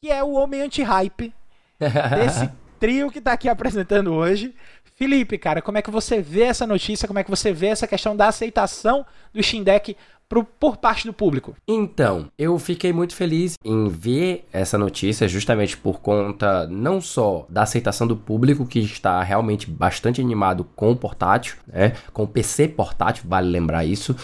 [0.00, 1.34] que é o homem anti-hype
[1.80, 4.54] desse trio que tá aqui apresentando hoje.
[4.94, 7.08] Felipe, cara, como é que você vê essa notícia?
[7.08, 9.96] Como é que você vê essa questão da aceitação do Steam Deck
[10.32, 11.54] pro, por parte do público?
[11.68, 17.64] Então, eu fiquei muito feliz em ver essa notícia, justamente por conta não só da
[17.64, 21.92] aceitação do público, que está realmente bastante animado com o portátil, né?
[22.14, 24.16] Com o PC portátil, vale lembrar isso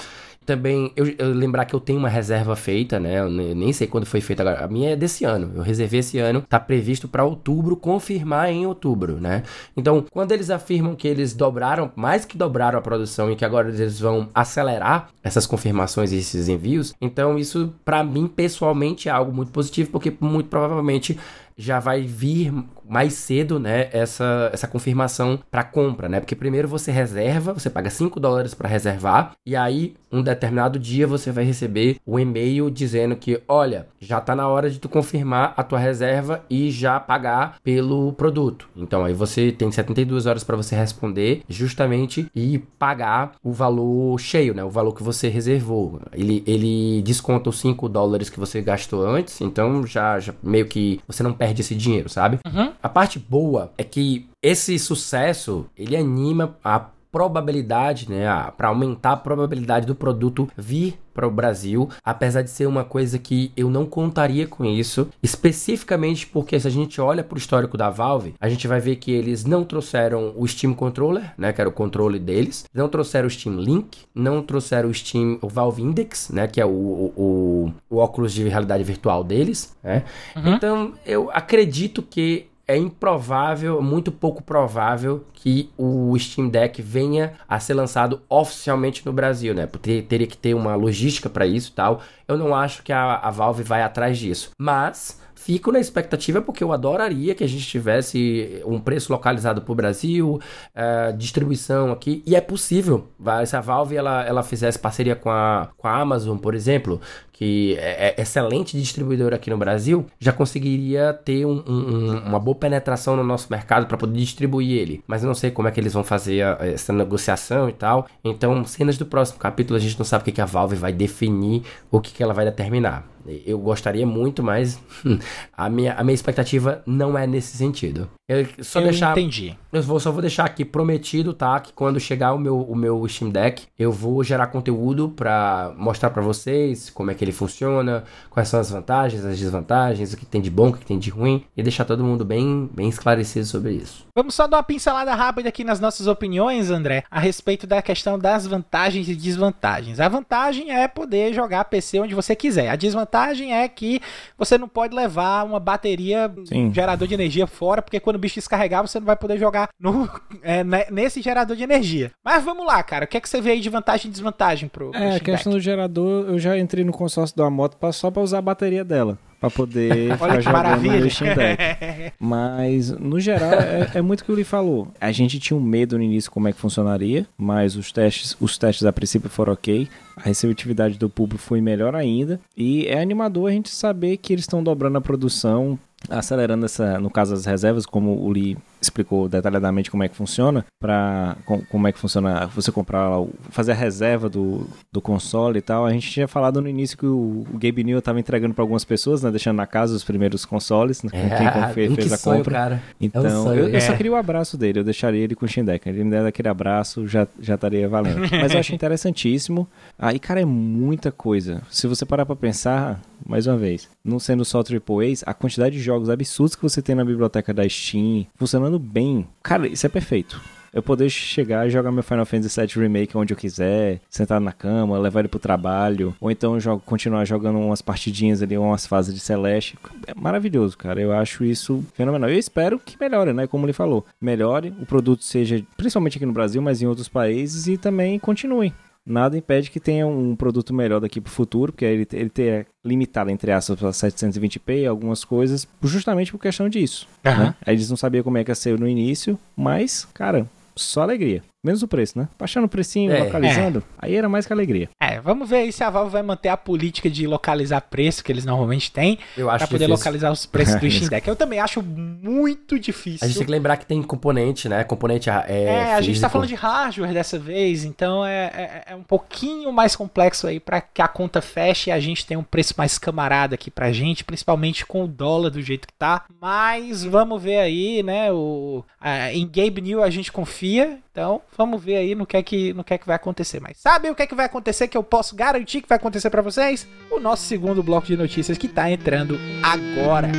[0.49, 3.19] também eu, eu, lembrar que eu tenho uma reserva feita, né?
[3.19, 4.65] Eu nem sei quando foi feita agora.
[4.65, 5.53] A minha é desse ano.
[5.55, 6.41] Eu reservei esse ano.
[6.49, 9.43] Tá previsto para outubro, confirmar em outubro, né?
[9.77, 13.69] Então, quando eles afirmam que eles dobraram, mais que dobraram a produção e que agora
[13.69, 19.31] eles vão acelerar essas confirmações e esses envios, então isso para mim pessoalmente é algo
[19.31, 21.19] muito positivo, porque muito provavelmente
[21.59, 22.55] já vai vir
[22.89, 26.21] mais cedo, né, essa, essa confirmação para compra, né?
[26.21, 31.07] Porque primeiro você reserva, você paga 5 dólares para reservar, e aí um determinado dia
[31.07, 34.89] você vai receber o um e-mail dizendo que, olha, já tá na hora de tu
[34.89, 38.69] confirmar a tua reserva e já pagar pelo produto.
[38.77, 44.55] Então aí você tem 72 horas para você responder justamente e pagar o valor cheio,
[44.55, 44.65] né?
[44.65, 46.01] O valor que você reservou.
[46.13, 51.01] Ele, ele desconta os 5 dólares que você gastou antes, então já, já meio que
[51.07, 52.39] você não perde esse dinheiro, sabe?
[52.47, 52.73] Uhum.
[52.83, 59.17] A parte boa é que esse sucesso, ele anima a probabilidade, né, para aumentar a
[59.17, 63.87] probabilidade do produto vir para o Brasil, apesar de ser uma coisa que eu não
[63.87, 68.49] contaria com isso, especificamente porque se a gente olha para o histórico da Valve, a
[68.49, 72.21] gente vai ver que eles não trouxeram o Steam Controller, né, que era o controle
[72.21, 76.61] deles, não trouxeram o Steam Link, não trouxeram o Steam, o Valve Index, né, que
[76.61, 80.05] é o, o, o óculos de realidade virtual deles, né?
[80.37, 80.55] Uhum.
[80.55, 87.59] Então, eu acredito que é improvável, muito pouco provável que o Steam Deck venha a
[87.59, 89.67] ser lançado oficialmente no Brasil, né?
[89.67, 92.03] Porque teria que ter uma logística para isso tal.
[92.29, 94.51] Eu não acho que a, a Valve vai atrás disso.
[94.61, 99.73] Mas fico na expectativa porque eu adoraria que a gente tivesse um preço localizado para
[99.73, 100.39] o Brasil,
[100.75, 103.09] uh, distribuição aqui, e é possível.
[103.47, 107.01] Se a Valve ela, ela fizesse parceria com a, com a Amazon, por exemplo,
[107.39, 112.57] que é, é excelente distribuidor aqui no Brasil, já conseguiria ter um, um, uma boa
[112.57, 115.05] penetração no nosso mercado para poder distribuir ele.
[115.07, 118.09] Mas eu não sei como é que eles vão fazer a, essa negociação e tal.
[118.25, 120.93] Então, cenas do próximo capítulo, a gente não sabe o que, que a Valve vai
[120.93, 123.07] definir, o que, que ela vai determinar.
[123.45, 124.81] Eu gostaria muito, mas
[125.57, 128.09] a minha, a minha expectativa não é nesse sentido.
[128.29, 129.13] Eu só eu deixar.
[129.13, 129.57] Entendi.
[129.73, 131.61] Eu vou, só vou deixar aqui prometido, tá?
[131.61, 136.11] Que quando chegar o meu, o meu Steam Deck, eu vou gerar conteúdo para mostrar
[136.11, 140.27] para vocês como é que ele funciona, quais são as vantagens, as desvantagens, o que
[140.27, 143.47] tem de bom, o que tem de ruim, e deixar todo mundo bem, bem esclarecido
[143.47, 144.07] sobre isso.
[144.15, 148.19] Vamos só dar uma pincelada rápida aqui nas nossas opiniões, André, a respeito da questão
[148.19, 150.01] das vantagens e desvantagens.
[150.01, 152.71] A vantagem é poder jogar PC onde você quiser.
[152.71, 154.01] A desvantagem é que
[154.37, 156.67] você não pode levar uma bateria, Sim.
[156.67, 159.69] um gerador de energia fora, porque quando o bicho descarregar, você não vai poder jogar
[159.79, 160.09] no,
[160.43, 162.11] é, né, nesse gerador de energia.
[162.25, 163.05] Mas vamos lá, cara.
[163.05, 165.21] O que é que você vê aí de vantagem e desvantagem pro, pro É, a
[165.21, 168.85] questão do gerador, eu já entrei no consórcio da moto só para usar a bateria
[168.85, 171.09] dela para poder que maravilha.
[171.11, 172.13] Steam Deck.
[172.19, 174.89] mas, no geral, é, é muito o que o Lee falou.
[175.01, 178.59] A gente tinha um medo no início como é que funcionaria, mas os testes, os
[178.59, 179.89] testes a princípio foram ok.
[180.17, 182.41] A receptividade do público foi melhor ainda.
[182.57, 185.79] E é animador a gente saber que eles estão dobrando a produção,
[186.11, 190.65] acelerando essa, no caso das reservas, como o Lee explicou detalhadamente como é que funciona,
[190.81, 191.37] para
[191.69, 193.11] como é que funciona você comprar,
[193.51, 195.87] fazer a reserva do, do console e tal.
[195.87, 198.85] A gente tinha falado no início que o, o Gabe New estava entregando para algumas
[198.85, 202.55] pessoas, né, deixando na casa os primeiros consoles, né, é, quem fez, fez a compra.
[202.55, 202.83] Cara.
[203.01, 205.45] Então, é um sonho, eu, eu só queria o abraço dele, eu deixaria ele com
[205.45, 205.89] o Shindeck.
[205.89, 208.21] Ele me der aquele abraço, já, já estaria valendo.
[208.31, 209.67] Mas eu acho interessantíssimo.
[209.99, 211.63] Aí, cara, é muita coisa.
[211.71, 215.83] Se você parar para pensar, mais uma vez, não sendo só AAAs, a quantidade de
[215.83, 220.41] jogos absurdos que você tem na biblioteca da Steam, funcionando bem, cara, isso é perfeito.
[220.73, 224.53] Eu poder chegar e jogar meu Final Fantasy VII Remake onde eu quiser, sentado na
[224.53, 229.15] cama, levar ele pro trabalho, ou então jogo, continuar jogando umas partidinhas ali, umas fases
[229.15, 229.79] de Celeste.
[230.07, 231.01] É maravilhoso, cara.
[231.01, 232.29] Eu acho isso fenomenal.
[232.29, 233.47] Eu espero que melhore, né?
[233.47, 237.67] Como ele falou, melhore, o produto seja, principalmente aqui no Brasil, mas em outros países,
[237.67, 238.73] e também continue
[239.09, 242.67] nada impede que tenha um produto melhor daqui para o futuro, porque ele, ele ter
[242.85, 247.09] limitado, entre aspas, para 720p e algumas coisas, justamente por questão disso.
[247.25, 247.39] Uhum.
[247.39, 247.55] Né?
[247.67, 251.43] Eles não sabiam como é que ia ser no início, mas, cara, só alegria.
[251.65, 252.29] Menos o preço, né?
[252.39, 254.07] Baixando o precinho, é, localizando, é.
[254.07, 254.89] aí era mais que alegria.
[255.03, 258.31] É, vamos ver aí se a Valve vai manter a política de localizar preço que
[258.31, 259.97] eles normalmente têm Eu acho pra poder difícil.
[259.97, 261.27] localizar os preços do Steam Deck.
[261.27, 263.25] Eu também acho muito difícil.
[263.25, 264.85] A gente tem que lembrar que tem componente, né?
[264.85, 265.45] Componente é.
[265.49, 269.73] É, a gente tá falando de hardware dessa vez, então é, é, é um pouquinho
[269.73, 272.99] mais complexo aí para que a conta feche e a gente tenha um preço mais
[272.99, 276.25] camarada aqui pra gente, principalmente com o dólar do jeito que tá.
[276.41, 278.31] Mas vamos ver aí, né?
[278.33, 282.43] O, a, em Gabe New a gente confia, então vamos ver aí no que é
[282.43, 283.61] que, no que, é que vai acontecer.
[283.61, 286.31] Mas sabe o que é que vai acontecer que eu posso garantir que vai acontecer
[286.31, 286.87] para vocês?
[287.11, 290.31] O nosso segundo bloco de notícias que tá entrando agora.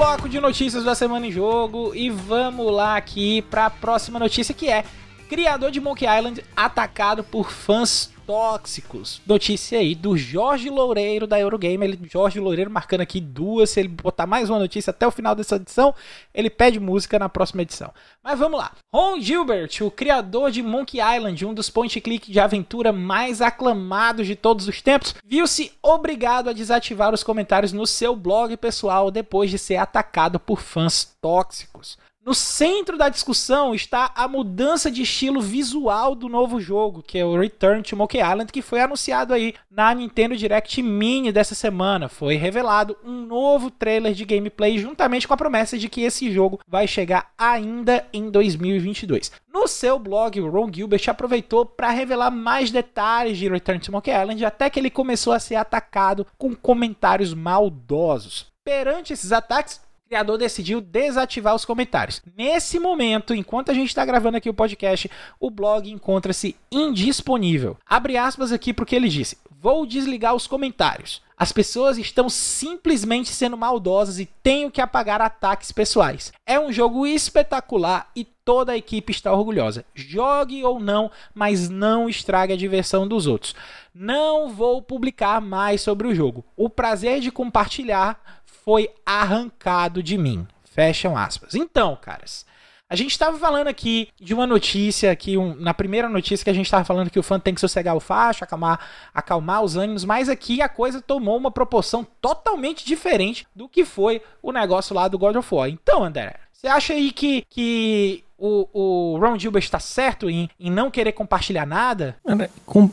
[0.00, 4.54] Bloco de notícias da semana em jogo e vamos lá aqui para a próxima notícia
[4.54, 4.82] que é
[5.28, 9.20] criador de Monkey Island atacado por fãs tóxicos.
[9.26, 11.84] Notícia aí do Jorge Loureiro da Eurogame.
[11.84, 13.70] Ele, Jorge Loureiro marcando aqui duas.
[13.70, 15.92] Se ele botar mais uma notícia até o final dessa edição,
[16.32, 17.92] ele pede música na próxima edição.
[18.22, 18.70] Mas vamos lá.
[18.94, 24.36] Ron Gilbert, o criador de Monkey Island, um dos point-click de aventura mais aclamados de
[24.36, 29.58] todos os tempos, viu-se obrigado a desativar os comentários no seu blog pessoal depois de
[29.58, 31.98] ser atacado por fãs tóxicos.
[32.22, 37.24] No centro da discussão está a mudança de estilo visual do novo jogo, que é
[37.24, 42.10] o Return to Monkey Island, que foi anunciado aí na Nintendo Direct Mini dessa semana.
[42.10, 46.60] Foi revelado um novo trailer de gameplay juntamente com a promessa de que esse jogo
[46.68, 49.32] vai chegar ainda em 2022.
[49.50, 54.10] No seu blog, o Ron Gilbert aproveitou para revelar mais detalhes de Return to Monkey
[54.10, 58.50] Island, até que ele começou a ser atacado com comentários maldosos.
[58.62, 62.20] Perante esses ataques, criador decidiu desativar os comentários.
[62.36, 67.76] Nesse momento, enquanto a gente está gravando aqui o podcast, o blog encontra-se indisponível.
[67.86, 71.22] Abre aspas aqui porque ele disse: Vou desligar os comentários.
[71.36, 76.32] As pessoas estão simplesmente sendo maldosas e tenho que apagar ataques pessoais.
[76.44, 79.84] É um jogo espetacular e toda a equipe está orgulhosa.
[79.94, 83.54] Jogue ou não, mas não estrague a diversão dos outros.
[83.94, 86.44] Não vou publicar mais sobre o jogo.
[86.56, 88.39] O prazer de compartilhar
[88.70, 90.46] foi arrancado de mim.
[90.62, 91.56] Fecham aspas.
[91.56, 92.46] Então, caras,
[92.88, 96.52] a gente estava falando aqui de uma notícia que um, na primeira notícia que a
[96.52, 98.78] gente estava falando que o fã tem que sossegar o facho, acalmar,
[99.12, 104.22] acalmar os ânimos, mas aqui a coisa tomou uma proporção totalmente diferente do que foi
[104.40, 105.68] o negócio lá do God of War.
[105.68, 110.70] Então, André, você acha aí que, que o, o Ron Gilbert está certo em, em
[110.70, 112.16] não querer compartilhar nada?
[112.64, 112.88] Com...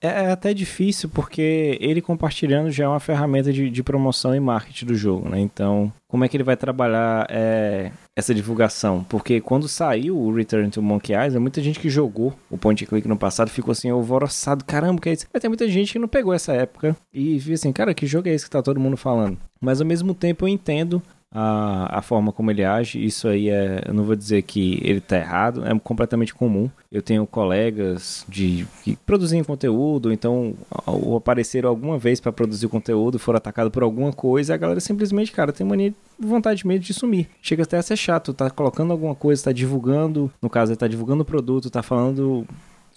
[0.00, 4.40] É, é até difícil porque ele compartilhando já é uma ferramenta de, de promoção e
[4.40, 5.40] marketing do jogo, né?
[5.40, 9.04] Então, como é que ele vai trabalhar é, essa divulgação?
[9.04, 13.08] Porque quando saiu o Return to Monkey Island, muita gente que jogou o point click
[13.08, 15.26] no passado ficou assim, alvoroçado, caramba, que é isso?
[15.32, 18.28] Mas tem muita gente que não pegou essa época e viu assim, cara, que jogo
[18.28, 19.38] é esse que tá todo mundo falando?
[19.60, 23.02] Mas ao mesmo tempo eu entendo a, a forma como ele age.
[23.04, 26.70] Isso aí é, eu não vou dizer que ele está errado, é completamente comum.
[26.90, 30.54] Eu tenho colegas de que produzem conteúdo, então
[30.86, 35.32] ou apareceram alguma vez para produzir conteúdo, foram atacados por alguma coisa, a galera simplesmente,
[35.32, 37.28] cara, tem mania vontade mesmo de sumir.
[37.42, 40.88] Chega até a ser chato, tá colocando alguma coisa, tá divulgando, no caso, ele tá
[40.88, 42.46] divulgando o produto, tá falando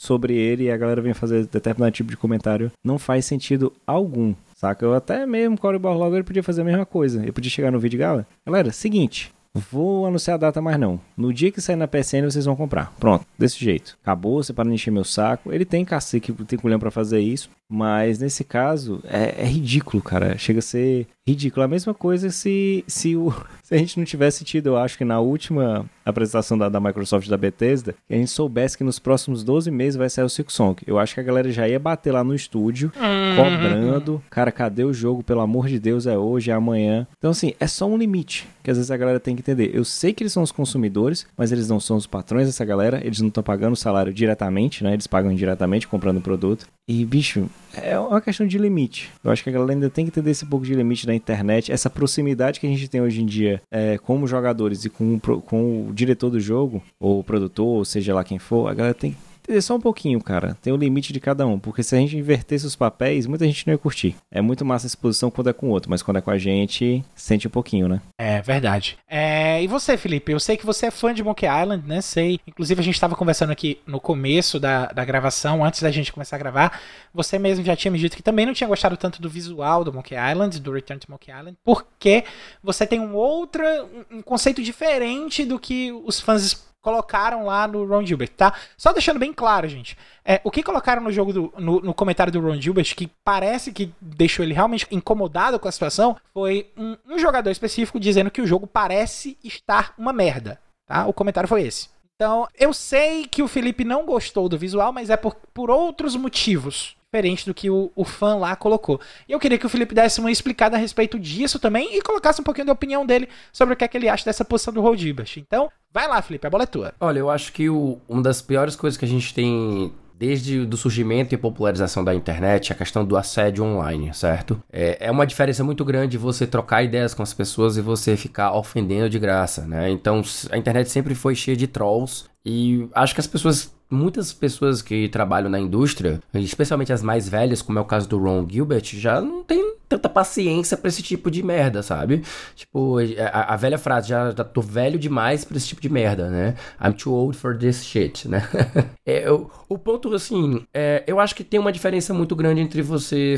[0.01, 2.71] sobre ele e a galera vem fazer determinado tipo de comentário.
[2.83, 4.33] Não faz sentido algum.
[4.61, 4.85] Saca?
[4.85, 7.19] Eu até mesmo, Corey Barlog, ele podia fazer a mesma coisa.
[7.19, 10.97] Ele podia chegar no vídeo e galera, galera, seguinte, Vou anunciar a data, mas não.
[11.17, 12.93] No dia que sair na PSN, vocês vão comprar.
[12.97, 13.97] Pronto, desse jeito.
[14.01, 15.51] Acabou, você para de encher meu saco.
[15.51, 17.49] Ele tem cacique, tem culhão para fazer isso.
[17.73, 20.37] Mas nesse caso, é, é, ridículo, cara.
[20.37, 21.63] Chega a ser ridículo.
[21.63, 25.05] A mesma coisa se, se, o, se a gente não tivesse tido, eu acho que
[25.05, 29.41] na última apresentação da, da Microsoft da Bethesda, que a gente soubesse que nos próximos
[29.41, 30.81] 12 meses vai sair o Six Song.
[30.85, 33.35] Eu acho que a galera já ia bater lá no estúdio, uhum.
[33.37, 34.21] cobrando.
[34.29, 35.23] Cara, cadê o jogo?
[35.23, 37.07] Pelo amor de Deus, é hoje, é amanhã.
[37.17, 39.71] Então, assim, é só um limite que às vezes a galera tem que entender.
[39.73, 42.99] Eu sei que eles são os consumidores, mas eles não são os patrões dessa galera.
[43.03, 44.93] Eles não estão pagando o salário diretamente, né?
[44.93, 46.67] Eles pagam indiretamente comprando o produto.
[46.87, 49.09] E, bicho, é uma questão de limite.
[49.23, 51.71] Eu acho que a galera ainda tem que entender esse pouco de limite da internet,
[51.71, 55.87] essa proximidade que a gente tem hoje em dia é, como jogadores e com, com
[55.87, 59.11] o diretor do jogo, ou o produtor, ou seja lá quem for, a galera tem
[59.11, 60.57] que entender só um pouquinho, cara.
[60.61, 61.59] Tem o limite de cada um.
[61.59, 64.15] Porque se a gente invertesse os papéis, muita gente não ia curtir.
[64.31, 66.37] É muito massa a exposição quando é com o outro, mas quando é com a
[66.37, 68.01] gente, sente um pouquinho, né?
[68.17, 68.97] É verdade.
[69.07, 69.61] É...
[69.61, 70.31] E você, Felipe?
[70.31, 72.01] Eu sei que você é fã de Monkey Island, né?
[72.01, 72.39] Sei.
[72.47, 76.37] Inclusive, a gente estava conversando aqui no começo da, da gravação, antes da gente começar
[76.37, 76.79] a gravar.
[77.13, 79.93] Você mesmo já tinha me dito que também não tinha gostado tanto do visual do
[79.93, 82.23] Monkey Island, do Return to Monkey Island, porque
[82.63, 83.63] você tem um outro,
[84.09, 88.53] um conceito diferente do que os fãs colocaram lá no Ron Gilbert, tá?
[88.75, 89.97] Só deixando bem claro, gente.
[90.25, 93.71] É, o que colocaram no jogo do, no, no, comentário do Ron Gilbert, que parece
[93.71, 98.41] que deixou ele realmente incomodado com a situação, foi um, um jogador específico dizendo que
[98.41, 100.59] o jogo parece estar uma merda.
[100.87, 101.05] Tá?
[101.07, 101.89] O comentário foi esse.
[102.15, 106.15] Então, eu sei que o Felipe não gostou do visual, mas é por, por outros
[106.15, 108.99] motivos diferente do que o, o fã lá colocou.
[109.27, 112.39] E eu queria que o Felipe desse uma explicada a respeito disso também e colocasse
[112.39, 114.79] um pouquinho da opinião dele sobre o que é que ele acha dessa posição do
[114.79, 115.35] Roldibas.
[115.35, 116.93] Então, vai lá, Felipe, a bola é tua.
[117.01, 120.77] Olha, eu acho que o, uma das piores coisas que a gente tem desde o
[120.77, 124.61] surgimento e popularização da internet, a questão do assédio online, certo?
[124.71, 128.53] É, é uma diferença muito grande você trocar ideias com as pessoas e você ficar
[128.53, 129.89] ofendendo de graça, né?
[129.89, 134.81] Então, a internet sempre foi cheia de trolls e acho que as pessoas muitas pessoas
[134.81, 138.85] que trabalham na indústria, especialmente as mais velhas, como é o caso do Ron Gilbert,
[138.85, 142.23] já não tem tanta paciência para esse tipo de merda, sabe?
[142.55, 142.99] Tipo,
[143.33, 146.55] a, a, velha frase, já, já tô velho demais pra esse tipo de merda, né?
[146.81, 148.47] I'm too old for this shit, né?
[149.05, 152.81] é, eu, o ponto, assim, é, eu acho que tem uma diferença muito grande entre
[152.81, 153.35] você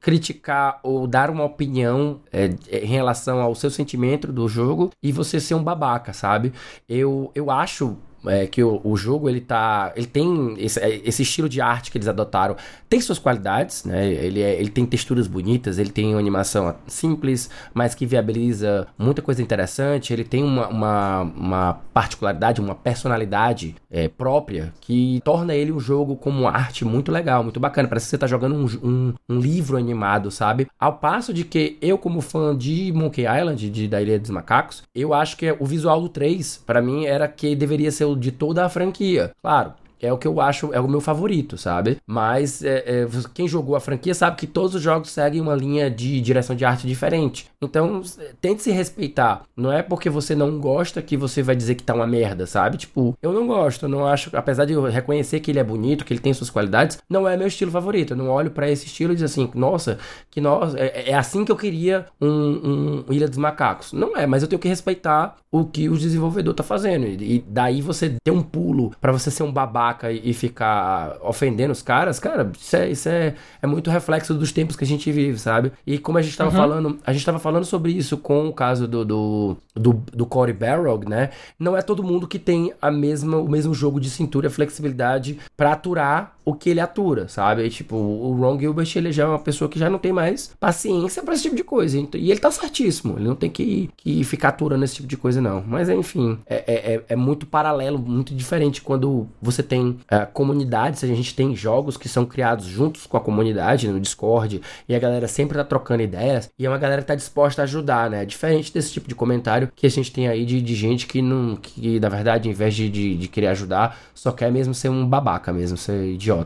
[0.00, 5.38] criticar ou dar uma opinião é, em relação ao seu sentimento do jogo e você
[5.38, 6.54] ser um babaca, sabe?
[6.88, 11.22] Eu, eu acho é, que o, o, jogo ele tá ele tem esse, é, esse,
[11.22, 12.56] estilo de arte que eles adotaram.
[12.88, 14.08] Tem suas qualidades né?
[14.08, 19.22] Ele, é, ele tem texturas bonitas ele tem uma animação simples mas que viabiliza muita
[19.22, 20.12] coisa interessante.
[20.12, 26.16] Ele tem uma, uma, uma particularidade uma personalidade é, própria que torna ele um jogo
[26.16, 27.88] como arte muito legal muito bacana.
[27.88, 30.66] Parece que você tá jogando um, um, um livro animado sabe?
[30.78, 34.82] Ao passo de que eu como fã de Monkey Island de, da Ilha dos Macacos
[34.94, 38.64] eu acho que o visual do 3 para mim era que deveria ser de toda
[38.64, 39.32] a franquia.
[39.40, 41.98] Claro, é o que eu acho, é o meu favorito, sabe?
[42.06, 45.90] Mas é, é, quem jogou a franquia sabe que todos os jogos seguem uma linha
[45.90, 47.46] de direção de arte diferente.
[47.60, 48.02] Então,
[48.40, 49.42] tente se respeitar.
[49.56, 52.78] Não é porque você não gosta que você vai dizer que tá uma merda, sabe?
[52.78, 56.12] Tipo, eu não gosto, não acho, apesar de eu reconhecer que ele é bonito, que
[56.12, 58.12] ele tem suas qualidades, não é meu estilo favorito.
[58.12, 59.98] Eu não olho para esse estilo e diz assim, nossa,
[60.30, 63.92] que nossa, é, é, assim que eu queria um, um Ilha dos Macacos.
[63.92, 67.06] Não é, mas eu tenho que respeitar o que o desenvolvedor tá fazendo.
[67.06, 69.52] E, e daí você ter um pulo para você ser um
[69.90, 74.34] babaca e, e, ficar ofendendo os caras, cara, isso é, isso é, é muito reflexo
[74.34, 75.72] dos tempos que a gente vive, sabe?
[75.86, 76.56] E como a gente tava uhum.
[76.56, 80.52] falando, a gente tava falando sobre isso com o caso do, do, do, do Cory
[80.52, 81.30] Barrog, né?
[81.58, 85.38] Não é todo mundo que tem a mesma, o mesmo jogo de cintura e flexibilidade
[85.56, 87.64] para aturar o que ele atura, sabe?
[87.64, 90.52] E, tipo, o Ron Gilbert, ele já é uma pessoa que já não tem mais
[90.58, 91.98] paciência para esse tipo de coisa.
[92.14, 93.16] E ele tá certíssimo.
[93.18, 95.62] Ele não tem que, que ficar aturando esse tipo de coisa, não.
[95.66, 101.04] Mas, enfim, é, é, é, é muito paralelo, muito diferente quando você tem uh, comunidades.
[101.04, 104.60] A gente tem jogos que são criados juntos com a comunidade no Discord.
[104.88, 106.50] E a galera sempre tá trocando ideias.
[106.58, 108.24] E é uma galera que tá disposta a ajudar, né?
[108.24, 111.56] Diferente desse tipo de comentário que a gente tem aí de, de gente que não.
[111.56, 115.06] que, na verdade, em vez de, de, de querer ajudar, só quer mesmo ser um
[115.06, 116.39] babaca mesmo, ser idiota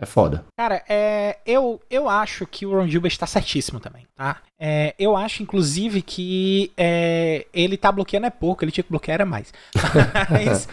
[0.00, 0.46] É foda.
[0.56, 4.38] Cara, é, eu, eu acho que o Ron Gilbert está certíssimo também, tá?
[4.58, 9.16] É, eu acho, inclusive, que é, ele tá bloqueando é pouco, ele tinha que bloquear
[9.16, 9.52] era mais.
[10.30, 10.66] Mas,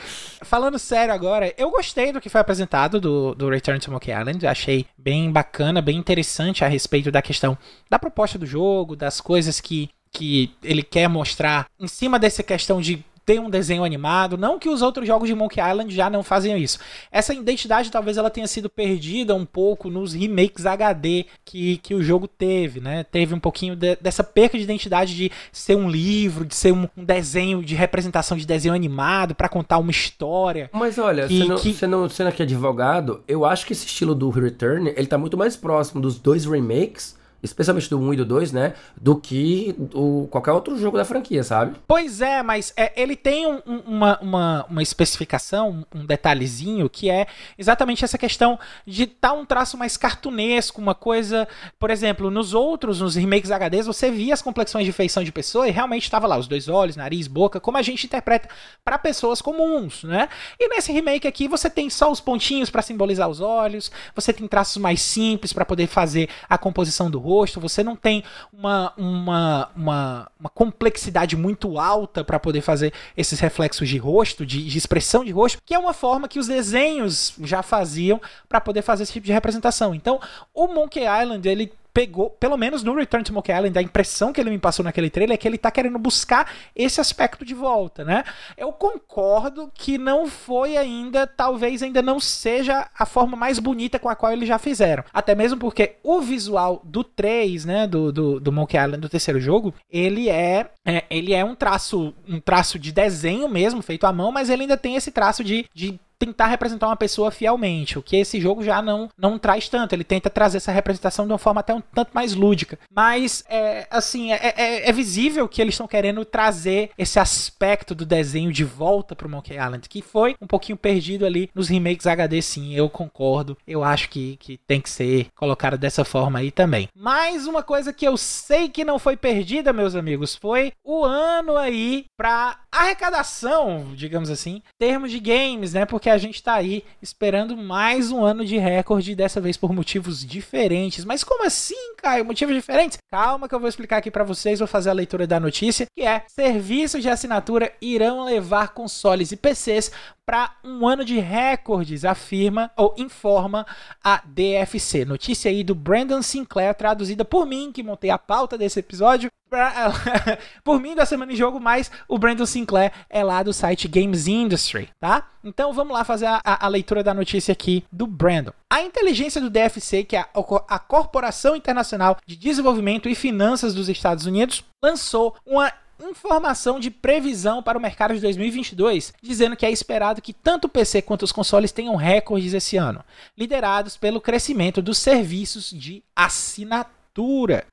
[0.43, 4.47] falando sério agora, eu gostei do que foi apresentado do, do Return to Monkey Island.
[4.47, 7.57] Achei bem bacana, bem interessante a respeito da questão
[7.89, 12.80] da proposta do jogo, das coisas que, que ele quer mostrar em cima dessa questão
[12.80, 14.38] de ter um desenho animado.
[14.38, 16.80] Não que os outros jogos de Monkey Island já não fazem isso.
[17.11, 22.01] Essa identidade talvez ela tenha sido perdida um pouco nos remakes HD que, que o
[22.01, 23.03] jogo teve, né?
[23.03, 26.88] Teve um pouquinho de, dessa perca de identidade de ser um livro, de ser um,
[26.95, 30.69] um desenho de representação de desenho animado para contar uma história.
[30.71, 31.73] Mas olha, que, sendo, que...
[31.73, 35.57] Sendo, sendo aqui advogado, eu acho que esse estilo do Return ele tá muito mais
[35.57, 37.17] próximo dos dois remakes
[37.48, 38.74] especialmente do 1 e do 2, né?
[38.95, 41.76] Do que o, qualquer outro jogo da franquia, sabe?
[41.88, 47.28] Pois é, mas é, ele tem um, uma, uma, uma especificação, um detalhezinho, que é
[47.58, 51.48] exatamente essa questão de estar tá um traço mais cartunesco, uma coisa.
[51.80, 55.68] Por exemplo, nos outros, nos remakes HDs, você via as complexões de feição de pessoa
[55.68, 58.50] e realmente estava lá os dois olhos, nariz, boca, como a gente interpreta
[58.84, 60.30] para pessoas comuns, né?
[60.60, 64.48] E nesse remake aqui você tem só os pontinhos para simbolizar os olhos, você tem
[64.48, 69.69] traços mais simples para poder fazer a composição do rosto, você não tem uma, uma,
[69.75, 75.23] uma, uma complexidade muito alta para poder fazer esses reflexos de rosto, de, de, expressão
[75.23, 79.13] de rosto, que é uma forma que os desenhos já faziam para poder fazer esse
[79.13, 79.93] tipo de representação.
[79.93, 80.19] Então,
[80.53, 84.39] o Monkey Island, ele pegou, pelo menos no Return to Monkey Island, a impressão que
[84.39, 88.06] ele me passou naquele trailer é que ele tá querendo buscar esse aspecto de volta,
[88.06, 88.24] né?
[88.56, 94.10] Eu concordo que não foi ainda, talvez ainda não seja a forma mais bonita com
[94.10, 95.04] a qual eles já fizeram.
[95.12, 99.39] Até mesmo porque o visual do 3, né, do, do, do Monkey Island, do terceiro
[99.39, 104.14] jogo, ele é, é, ele é um traço um traço de desenho mesmo, feito à
[104.14, 108.01] mão, mas ele ainda tem esse traço de, de tentar representar uma pessoa fielmente, o
[108.01, 109.93] que esse jogo já não, não traz tanto.
[109.93, 112.80] Ele tenta trazer essa representação de uma forma até um tanto mais lúdica.
[112.91, 118.05] Mas, é, assim, é, é, é visível que eles estão querendo trazer esse aspecto do
[118.05, 122.41] desenho de volta pro Monkey Island, que foi um pouquinho perdido ali nos remakes HD,
[122.41, 123.57] sim, eu concordo.
[123.68, 126.89] Eu acho que, que tem que ser colocado dessa forma aí também.
[126.95, 131.57] Mais uma coisa que eu sei que não foi perdida, meus amigos, foi o ano
[131.57, 135.86] aí pra arrecadação, digamos assim, termos de games, né?
[135.86, 140.26] Porque a gente tá aí esperando mais um ano de recorde, dessa vez por motivos
[140.26, 141.05] diferentes.
[141.05, 142.26] Mas como assim, Caio?
[142.26, 142.97] Motivos diferentes?
[143.10, 146.03] Calma que eu vou explicar aqui para vocês, vou fazer a leitura da notícia, que
[146.03, 149.91] é: serviços de assinatura irão levar consoles e PCs
[150.26, 153.66] para um ano de recordes, afirma ou informa
[154.03, 155.05] a DFC.
[155.05, 159.32] Notícia aí do Brandon Sinclair, traduzida por mim, que montei a pauta desse episódio.
[160.64, 164.28] Por mim da Semana em Jogo, mas o Brandon Sinclair é lá do site Games
[164.28, 165.30] Industry, tá?
[165.43, 168.52] Então vamos lá fazer a, a, a leitura da notícia aqui do Brandon.
[168.70, 170.30] A inteligência do DFC, que é a,
[170.68, 177.64] a Corporação Internacional de Desenvolvimento e Finanças dos Estados Unidos, lançou uma informação de previsão
[177.64, 181.32] para o mercado de 2022, dizendo que é esperado que tanto o PC quanto os
[181.32, 183.04] consoles tenham recordes esse ano,
[183.38, 186.97] liderados pelo crescimento dos serviços de assinatura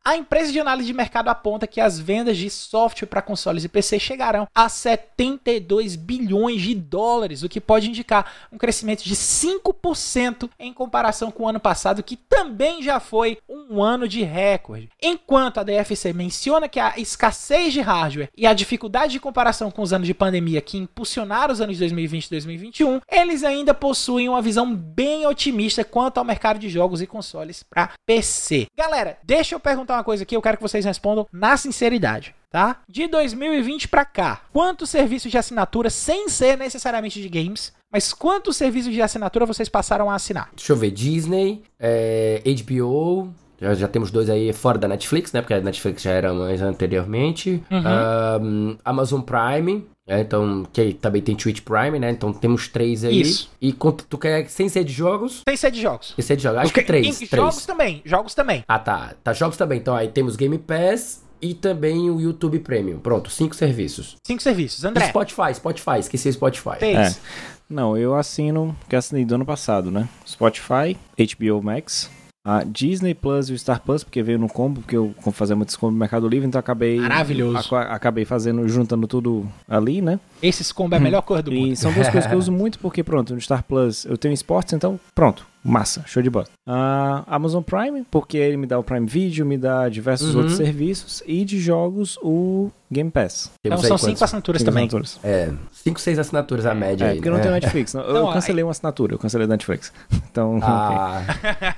[0.04, 3.68] a empresa de análise de mercado aponta que as vendas de software para consoles e
[3.68, 10.48] PC chegarão a 72 bilhões de dólares, o que pode indicar um crescimento de 5%
[10.58, 14.88] em comparação com o ano passado, que também já foi um ano de recorde.
[15.02, 19.82] Enquanto a DFC menciona que a escassez de hardware e a dificuldade de comparação com
[19.82, 24.28] os anos de pandemia que impulsionaram os anos de 2020 e 2021, eles ainda possuem
[24.28, 28.66] uma visão bem otimista quanto ao mercado de jogos e consoles para PC.
[28.76, 32.32] Galera, Deixa eu perguntar uma coisa aqui, eu quero que vocês respondam na sinceridade.
[32.52, 32.82] Tá?
[32.88, 38.56] De 2020 para cá, quantos serviços de assinatura, sem ser necessariamente de games, mas quantos
[38.56, 40.50] serviços de assinatura vocês passaram a assinar?
[40.54, 45.40] Deixa eu ver, Disney, é, HBO, já, já, temos dois aí fora da Netflix, né?
[45.40, 47.62] Porque a Netflix já era mais anteriormente.
[47.70, 48.42] Uhum.
[48.42, 52.10] Um, Amazon Prime, é, então, que também tem Twitch Prime, né?
[52.10, 53.22] Então temos três aí.
[53.22, 53.50] Isso.
[53.60, 55.42] E quanto tu quer sem ser de jogos?
[55.48, 56.12] Sem ser de jogos.
[56.14, 56.58] Sem ser de jogos.
[56.58, 57.30] Acho Porque, que três, três.
[57.30, 58.64] Jogos também, jogos também.
[58.68, 59.14] Ah, tá.
[59.22, 59.78] Tá, jogos também.
[59.78, 62.98] Então aí temos Game Pass e também o YouTube Premium.
[62.98, 64.16] Pronto, cinco serviços.
[64.26, 64.84] Cinco serviços.
[64.84, 65.06] André.
[65.06, 66.78] E Spotify, Spotify, esqueci o Spotify.
[66.78, 67.16] Três.
[67.16, 67.54] É.
[67.68, 70.06] Não, eu assino, que assinei do ano passado, né?
[70.26, 72.10] Spotify, HBO Max,
[72.44, 75.76] a Disney Plus e o Star Plus, porque veio no combo, porque eu fazia muitos
[75.76, 77.00] combos no Mercado Livre, então acabei.
[77.00, 77.74] Maravilhoso.
[77.74, 80.20] acabei fazendo, juntando tudo ali, né?
[80.42, 81.72] Esses combos é a melhor coisa do mundo.
[81.72, 84.34] E são duas coisas que eu uso muito, porque pronto, no Star Plus eu tenho
[84.34, 85.46] esportes, então pronto.
[85.64, 86.46] Massa, show de bola.
[86.66, 90.42] A Amazon Prime, porque ele me dá o Prime Video, me dá diversos uhum.
[90.42, 91.22] outros serviços.
[91.26, 93.50] E de jogos, o Game Pass.
[93.64, 94.86] Então são cinco assinaturas cinco também.
[94.86, 95.18] Assinaturas.
[95.24, 97.16] É, cinco, seis assinaturas a média é, aí.
[97.16, 97.36] porque né?
[97.36, 97.94] não tem Netflix.
[97.94, 99.92] eu não, cancelei uma assinatura, eu cancelei a Netflix.
[100.34, 101.22] Então, ah.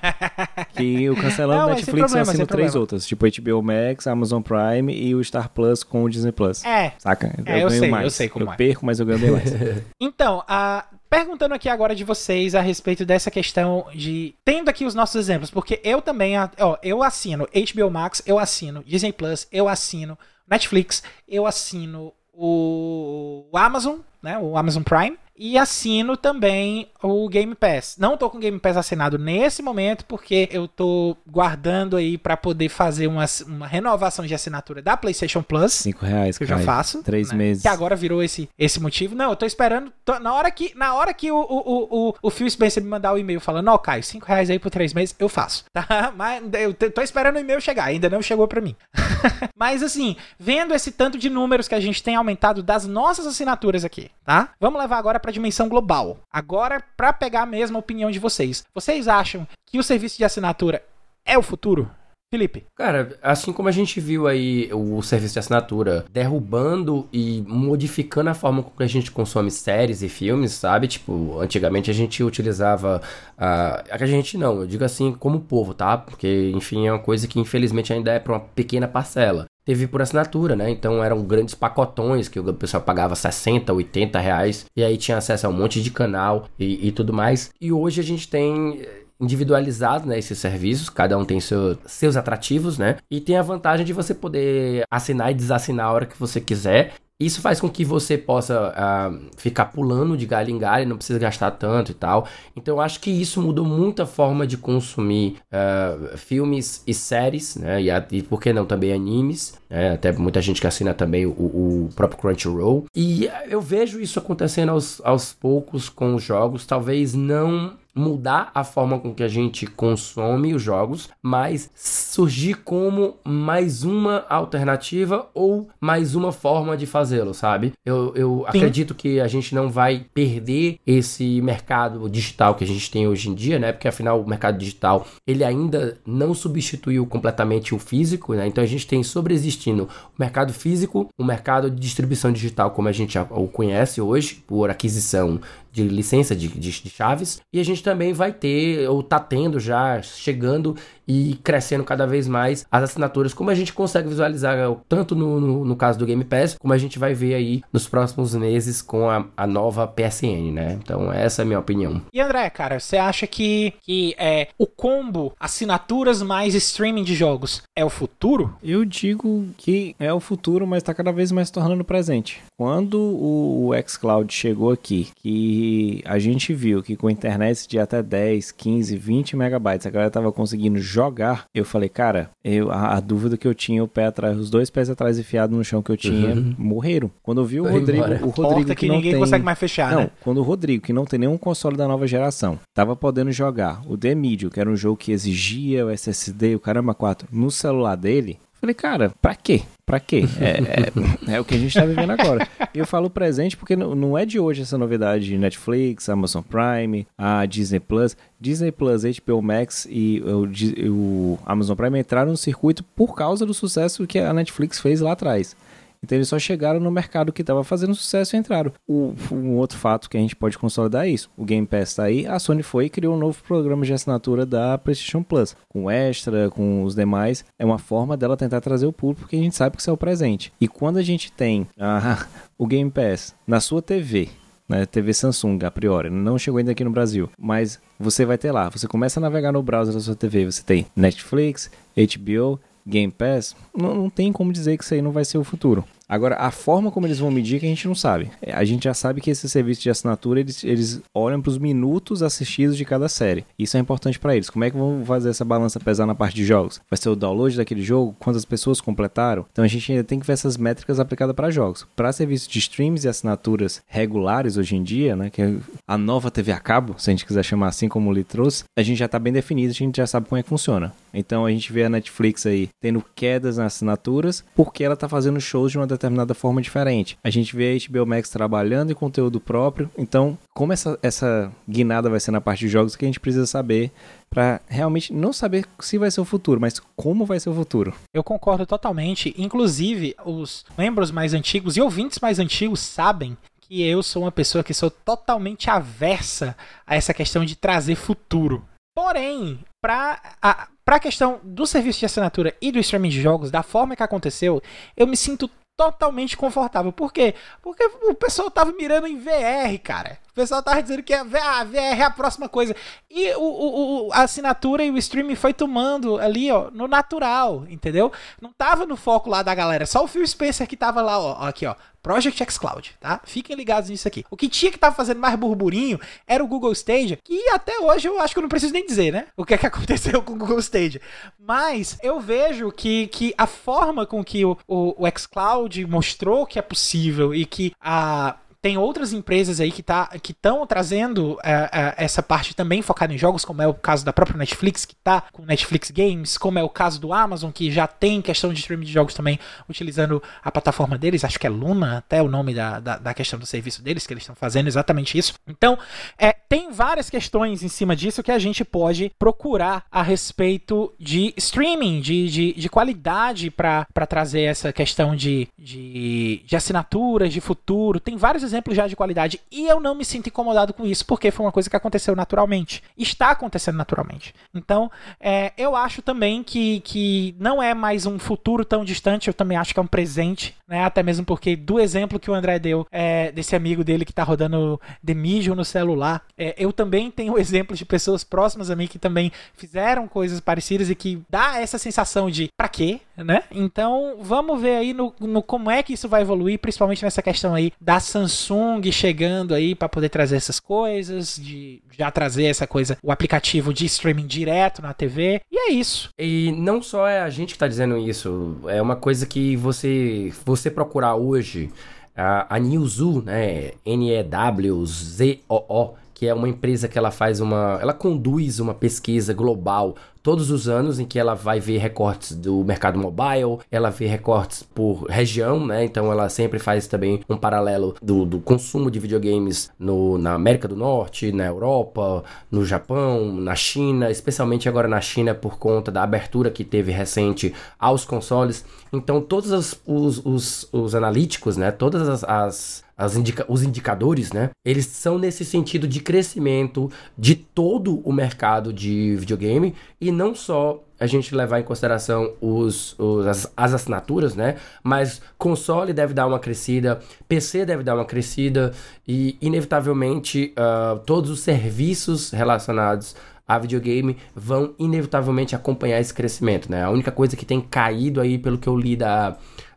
[0.75, 2.81] que eu cancelando não, Netflix problema, eu assino três problema.
[2.81, 6.65] outras, tipo HBO Max, Amazon Prime e o Star Plus com o Disney Plus.
[6.65, 6.95] É.
[6.99, 7.35] Saca?
[7.37, 8.05] Eu, é, eu ganho sei, mais.
[8.05, 8.57] Eu sei como eu é.
[8.57, 9.53] perco, mas eu ganho bem mais.
[10.01, 10.87] então, a
[11.17, 14.35] perguntando aqui agora de vocês a respeito dessa questão de.
[14.45, 16.35] Tendo aqui os nossos exemplos, porque eu também.
[16.61, 23.49] Ó, eu assino HBO Max, eu assino Disney Plus, eu assino Netflix, eu assino o
[23.55, 24.37] Amazon, né?
[24.37, 25.19] O Amazon Prime.
[25.35, 27.97] E assino também o Game Pass.
[27.99, 32.37] Não tô com o Game Pass assinado nesse momento, porque eu tô guardando aí para
[32.37, 35.73] poder fazer uma, uma renovação de assinatura da PlayStation Plus.
[35.73, 37.03] Cinco reais, que eu já faço.
[37.03, 37.37] Três né?
[37.37, 37.63] meses.
[37.63, 39.15] Que agora virou esse, esse motivo.
[39.15, 39.93] Não, eu tô esperando.
[40.05, 43.13] Tô, na hora que, na hora que o, o, o, o Phil Spencer me mandar
[43.13, 45.65] o e-mail falando, ó, oh, Caio, cinco reais aí por três meses, eu faço.
[45.77, 46.13] Tá?
[46.17, 48.75] Mas eu tô esperando o e-mail chegar, ainda não chegou para mim.
[49.55, 53.85] Mas assim, vendo esse tanto de números que a gente tem aumentado das nossas assinaturas
[53.85, 54.51] aqui, tá?
[54.59, 56.19] Vamos levar agora para a dimensão global.
[56.33, 58.65] Agora, para pegar a mesma opinião de vocês.
[58.75, 60.83] Vocês acham que o serviço de assinatura
[61.25, 61.91] é o futuro?
[62.29, 62.65] Felipe.
[62.75, 68.35] Cara, assim como a gente viu aí o serviço de assinatura derrubando e modificando a
[68.35, 70.89] forma como a gente consome séries e filmes, sabe?
[70.89, 73.01] Tipo, antigamente a gente utilizava.
[73.39, 75.97] Uh, a gente não, eu digo assim como povo, tá?
[75.97, 80.01] Porque, enfim, é uma coisa que infelizmente ainda é para uma pequena parcela teve por
[80.01, 80.71] assinatura, né?
[80.71, 85.47] Então eram grandes pacotões que o pessoal pagava 60, 80 reais e aí tinha acesso
[85.47, 87.51] a um monte de canal e, e tudo mais.
[87.61, 92.17] E hoje a gente tem eh, individualizado, né, esses serviços, cada um tem seu, seus
[92.17, 92.97] atrativos, né?
[93.11, 96.95] E tem a vantagem de você poder assinar e desassinar a hora que você quiser
[97.19, 101.19] Isso faz com que você possa uh, ficar pulando de galho em galho, não precisa
[101.19, 102.29] gastar tanto e tal.
[102.55, 107.57] Então eu acho que isso mudou muito a forma de consumir uh, filmes e séries,
[107.57, 107.81] né?
[107.83, 107.89] E,
[108.19, 109.95] e, por que não também animes, né?
[109.95, 112.85] Até muita gente que assina também o, o próprio Crunchyroll.
[112.95, 118.63] E eu vejo isso acontecendo aos, aos poucos com os jogos, talvez não mudar a
[118.63, 125.69] forma com que a gente consome os jogos, mas surgir como mais uma alternativa ou
[125.81, 127.73] mais uma forma de fazê-lo, sabe?
[127.85, 132.91] Eu, eu acredito que a gente não vai perder esse mercado digital que a gente
[132.91, 133.73] tem hoje em dia, né?
[133.73, 138.47] Porque afinal o mercado digital ele ainda não substituiu completamente o físico, né?
[138.47, 142.93] Então a gente tem sobreexistindo o mercado físico, o mercado de distribuição digital como a
[142.93, 145.41] gente o conhece hoje por aquisição
[145.77, 147.41] de licença de, de, de, chaves.
[147.53, 150.75] E a gente também vai ter, ou tá tendo já, chegando
[151.07, 154.57] e crescendo cada vez mais as assinaturas, como a gente consegue visualizar
[154.89, 157.89] tanto no, no, no caso do Game Pass, como a gente vai ver aí nos
[157.89, 160.79] próximos meses com a, a nova PSN, né?
[160.83, 162.03] Então, essa é a minha opinião.
[162.13, 167.63] E André, cara, você acha que, que é, o combo assinaturas mais streaming de jogos
[167.75, 168.57] é o futuro?
[168.63, 172.43] Eu digo que é o futuro, mas tá cada vez mais se tornando presente.
[172.57, 178.03] Quando o, o xCloud chegou aqui, que a gente viu que com internet de até
[178.03, 183.01] 10, 15, 20 megabytes a galera tava conseguindo jogar, eu falei, cara, eu, a, a,
[183.01, 185.91] dúvida que eu tinha, o pé atrás, os dois pés atrás enfiados no chão que
[185.91, 186.55] eu tinha, uhum.
[186.59, 187.11] morreram.
[187.23, 188.25] Quando eu vi o Foi Rodrigo, embora.
[188.25, 189.21] o Rodrigo que, que ninguém tem...
[189.21, 190.11] consegue mais fechar, não, né?
[190.23, 193.97] quando o Rodrigo, que não tem nenhum console da nova geração, tava podendo jogar o
[193.97, 197.97] The Medium, que era um jogo que exigia o SSD, o caramba 4, no celular
[197.97, 199.63] dele, Falei, cara, pra quê?
[199.85, 200.25] Pra quê?
[200.41, 202.47] É, é, é, o que a gente tá vivendo agora.
[202.75, 207.07] E eu falo presente porque não, é de hoje essa novidade de Netflix, Amazon Prime,
[207.17, 208.17] a Disney Plus.
[208.41, 210.49] Disney Plus, HBO Max e o,
[210.91, 215.13] o Amazon Prime entraram no circuito por causa do sucesso que a Netflix fez lá
[215.13, 215.57] atrás.
[216.03, 218.73] Então eles só chegaram no mercado que estava fazendo sucesso e entraram.
[218.87, 221.31] O, um outro fato que a gente pode consolidar é isso.
[221.37, 224.47] O Game Pass está aí, a Sony foi e criou um novo programa de assinatura
[224.47, 227.45] da PlayStation Plus, com extra, com os demais.
[227.59, 229.93] É uma forma dela tentar trazer o público, porque a gente sabe que isso é
[229.93, 230.53] o presente.
[230.61, 232.27] E quando a gente tem ah,
[232.59, 234.29] o Game Pass na sua TV,
[234.69, 238.51] né, TV Samsung, a priori, não chegou ainda aqui no Brasil, mas você vai ter
[238.51, 243.13] lá, você começa a navegar no browser da sua TV, você tem Netflix, HBO, Game
[243.13, 245.85] Pass, não, não tem como dizer que isso aí não vai ser o futuro.
[246.09, 248.31] Agora, a forma como eles vão medir que a gente não sabe.
[248.41, 251.59] É, a gente já sabe que esse serviço de assinatura, eles, eles olham para os
[251.59, 253.45] minutos assistidos de cada série.
[253.59, 254.49] Isso é importante para eles.
[254.49, 256.81] Como é que vão fazer essa balança pesar na parte de jogos?
[256.89, 258.15] Vai ser o download daquele jogo?
[258.21, 259.45] Quantas pessoas completaram?
[259.51, 261.87] Então a gente ainda tem que ver essas métricas aplicadas para jogos.
[261.97, 266.31] Para serviços de streams e assinaturas regulares hoje em dia, né, que é a nova
[266.31, 268.99] TV a cabo, se a gente quiser chamar assim como o Lee trouxe, a gente
[268.99, 270.93] já está bem definido, a gente já sabe como é que funciona.
[271.13, 275.41] Então a gente vê a Netflix aí tendo quedas nas assinaturas porque ela está fazendo
[275.41, 277.19] shows de uma determinada forma diferente.
[277.23, 279.91] A gente vê a HBO Max trabalhando em conteúdo próprio.
[279.97, 283.47] Então, como essa, essa guinada vai ser na parte de jogos que a gente precisa
[283.47, 283.91] saber
[284.31, 287.95] para realmente não saber se vai ser o futuro, mas como vai ser o futuro.
[288.15, 289.35] Eu concordo totalmente.
[289.37, 294.63] Inclusive, os membros mais antigos e ouvintes mais antigos sabem que eu sou uma pessoa
[294.63, 298.65] que sou totalmente aversa a essa questão de trazer futuro.
[298.95, 303.63] Porém, para a, pra questão do serviço de assinatura e do streaming de jogos, da
[303.63, 304.63] forma que aconteceu,
[304.97, 306.93] eu me sinto totalmente confortável.
[306.93, 307.35] Por quê?
[307.63, 310.19] Porque o pessoal tava mirando em VR, cara.
[310.37, 312.77] O pessoal tava dizendo que a VR é a próxima coisa.
[313.11, 318.13] E o, o, a assinatura e o streaming foi tomando ali, ó, no natural, entendeu?
[318.39, 319.87] Não tava no foco lá da galera.
[319.87, 321.75] Só o Phil Spencer que tava lá, ó, aqui, ó.
[322.03, 323.19] Project X Cloud, tá?
[323.25, 324.27] Fiquem ligados nisso aqui.
[324.31, 328.07] O que tinha que estar fazendo mais burburinho era o Google Stadia, que até hoje
[328.07, 329.29] eu acho que eu não preciso nem dizer, né?
[329.39, 331.01] O que é que aconteceu com o Google Stadia.
[331.39, 336.59] Mas eu vejo que, que a forma com que o, o, o xCloud mostrou que
[336.59, 342.05] é possível e que a tem outras empresas aí que tá, estão trazendo é, é,
[342.05, 345.23] essa parte também focada em jogos, como é o caso da própria Netflix, que está
[345.33, 348.87] com Netflix Games, como é o caso do Amazon, que já tem questão de streaming
[348.87, 349.39] de jogos também
[349.69, 353.39] utilizando a plataforma deles, acho que é Luna, até o nome da, da, da questão
[353.39, 355.35] do serviço deles, que eles estão fazendo exatamente isso.
[355.47, 355.79] Então,
[356.19, 361.35] é, tem várias questões em cima disso que a gente pode procurar a respeito de
[361.37, 368.01] streaming, de, de, de qualidade para trazer essa questão de, de, de assinaturas, de futuro.
[368.01, 369.41] Tem vários exemplos exemplo já de qualidade.
[369.51, 372.83] E eu não me sinto incomodado com isso, porque foi uma coisa que aconteceu naturalmente.
[372.97, 374.35] Está acontecendo naturalmente.
[374.55, 374.91] Então,
[375.21, 379.57] é, eu acho também que, que não é mais um futuro tão distante, eu também
[379.57, 380.85] acho que é um presente, né?
[380.85, 384.23] Até mesmo porque do exemplo que o André deu é, desse amigo dele que tá
[384.23, 388.87] rodando The Medium no celular, é, eu também tenho exemplos de pessoas próximas a mim
[388.87, 393.45] que também fizeram coisas parecidas e que dá essa sensação de pra quê, né?
[393.51, 397.55] Então, vamos ver aí no, no como é que isso vai evoluir, principalmente nessa questão
[397.55, 402.99] aí da Samsung chegando aí para poder trazer essas coisas, de já trazer essa coisa,
[403.03, 405.41] o aplicativo de streaming direto na TV.
[405.51, 406.11] E é isso.
[406.19, 410.33] E não só é a gente que tá dizendo isso, é uma coisa que você
[410.45, 411.71] você procurar hoje
[412.17, 416.97] a, a Newzoo, né, N E W Z O O, que é uma empresa que
[416.97, 419.95] ela faz uma, ela conduz uma pesquisa global
[420.27, 424.65] todos os anos em que ela vai ver recortes do mercado mobile, ela vê recortes
[424.65, 425.85] por região, né?
[425.85, 430.67] Então ela sempre faz também um paralelo do, do consumo de videogames no, na América
[430.67, 436.03] do Norte, na Europa, no Japão, na China, especialmente agora na China por conta da
[436.03, 438.65] abertura que teve recente aos consoles.
[438.93, 441.71] Então todos os, os, os, os analíticos, né?
[441.71, 442.86] Todas as, as
[443.17, 444.51] Indica os indicadores, né?
[444.65, 450.83] Eles são nesse sentido de crescimento de todo o mercado de videogame e não só
[450.99, 454.57] a gente levar em consideração os, os as, as, assinaturas, né?
[454.83, 458.73] Mas console deve dar uma crescida, PC deve dar uma crescida
[459.07, 463.15] e, inevitavelmente, uh, todos os serviços relacionados
[463.47, 466.83] a videogame vão inevitavelmente acompanhar esse crescimento, né?
[466.83, 469.37] A única coisa que tem caído aí, pelo que eu li da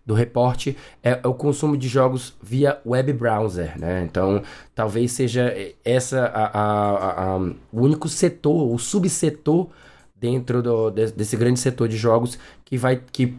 [0.10, 4.04] do reporte é, é, o consumo de jogos via web browser, né?
[4.04, 4.42] Então,
[4.74, 5.54] talvez seja
[5.86, 9.68] essa a, a, a, o único setor, o subsetor
[10.16, 13.36] dentro do, desse grande setor de jogos que vai que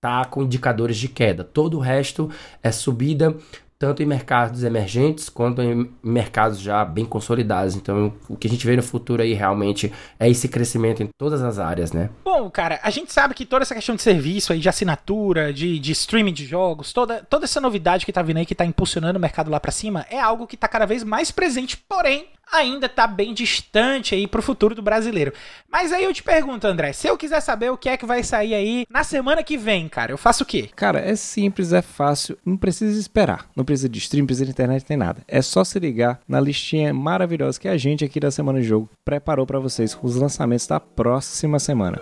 [0.00, 1.44] tá com indicadores de queda.
[1.44, 2.30] Todo o resto
[2.62, 3.36] é subida,
[3.78, 7.74] tanto em mercados emergentes quanto em mercados já bem consolidados.
[7.74, 11.42] Então, o que a gente vê no futuro aí realmente é esse crescimento em todas
[11.42, 12.10] as áreas, né?
[12.24, 15.78] Bom, cara, a gente sabe que toda essa questão de serviço aí, de assinatura, de,
[15.78, 19.18] de streaming de jogos, toda, toda essa novidade que tá vindo aí, que tá impulsionando
[19.18, 22.86] o mercado lá para cima, é algo que tá cada vez mais presente, porém, ainda
[22.86, 25.32] está bem distante aí para o futuro do brasileiro.
[25.70, 28.22] Mas aí eu te pergunto, André, se eu quiser saber o que é que vai
[28.22, 30.70] sair aí na semana que vem, cara, eu faço o quê?
[30.74, 34.52] Cara, é simples, é fácil, não precisa esperar, não precisa de stream, não precisa de
[34.52, 35.22] internet, nem nada.
[35.26, 38.88] É só se ligar na listinha maravilhosa que a gente aqui da Semana de Jogo
[39.04, 42.00] preparou para vocês com os lançamentos da próxima semana.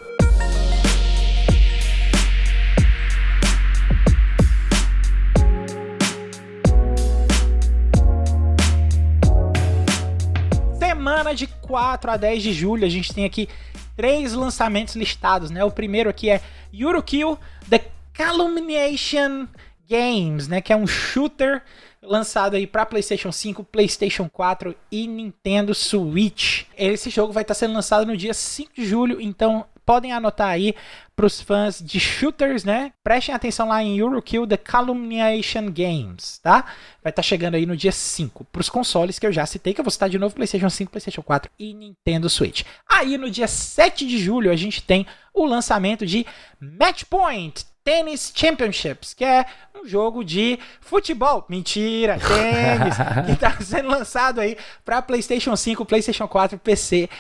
[11.35, 13.49] De 4 a 10 de julho, a gente tem aqui
[13.97, 15.65] três lançamentos listados, né?
[15.65, 16.41] O primeiro aqui é
[16.73, 19.49] Eurokill The Calumniation
[19.89, 20.61] Games, né?
[20.61, 21.63] Que é um shooter
[22.03, 26.65] lançado aí para PlayStation 5, PlayStation 4 e Nintendo Switch.
[26.77, 30.75] Esse jogo vai estar sendo lançado no dia 5 de julho, então podem anotar aí
[31.15, 32.93] para os fãs de shooters, né?
[33.03, 36.63] Prestem atenção lá em Eurokill The Calumniation Games, tá?
[37.03, 39.73] Vai estar tá chegando aí no dia 5 para os consoles que eu já citei,
[39.73, 42.65] que eu vou citar de novo PlayStation 5, PlayStation 4 e Nintendo Switch.
[42.89, 46.27] Aí no dia 7 de julho a gente tem o lançamento de
[46.61, 49.45] Matchpoint Tennis Championships, que é
[49.77, 51.45] um jogo de futebol.
[51.51, 57.11] Mentira, tênis, que está sendo lançado aí para PlayStation 5, PlayStation 4, PC,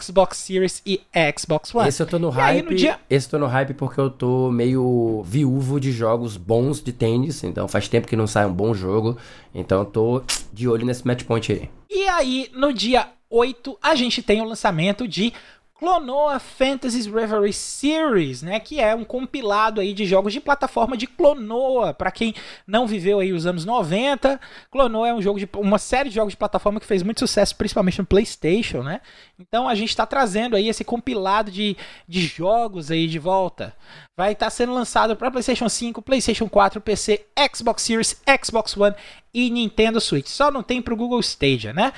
[0.00, 1.00] Xbox Series e
[1.38, 1.88] Xbox One.
[1.88, 2.64] Esse eu tô no e hype.
[2.64, 2.98] No dia...
[3.08, 7.44] Esse eu tô no hype porque eu tô meio viúvo de jogos bons de tênis,
[7.44, 9.16] então faz tempo que não sai um bom jogo,
[9.54, 11.70] então eu tô de olho nesse match point aí.
[11.88, 15.32] E aí, no dia 8, a gente tem o lançamento de
[15.78, 21.06] Clonoa Fantasy's Reverie Series, né, que é um compilado aí de jogos de plataforma de
[21.06, 21.94] Clonoa.
[21.94, 22.34] Para quem
[22.66, 24.40] não viveu aí os anos 90,
[24.72, 27.54] Clonoa é um jogo de uma série de jogos de plataforma que fez muito sucesso,
[27.54, 29.00] principalmente no PlayStation, né?
[29.38, 31.76] Então a gente está trazendo aí esse compilado de,
[32.08, 33.72] de jogos aí de volta.
[34.16, 37.24] Vai estar tá sendo lançado para PlayStation 5, PlayStation 4, PC,
[37.54, 38.96] Xbox Series, Xbox One
[39.32, 40.26] e Nintendo Switch.
[40.26, 41.92] Só não tem para o Google Stadia, né?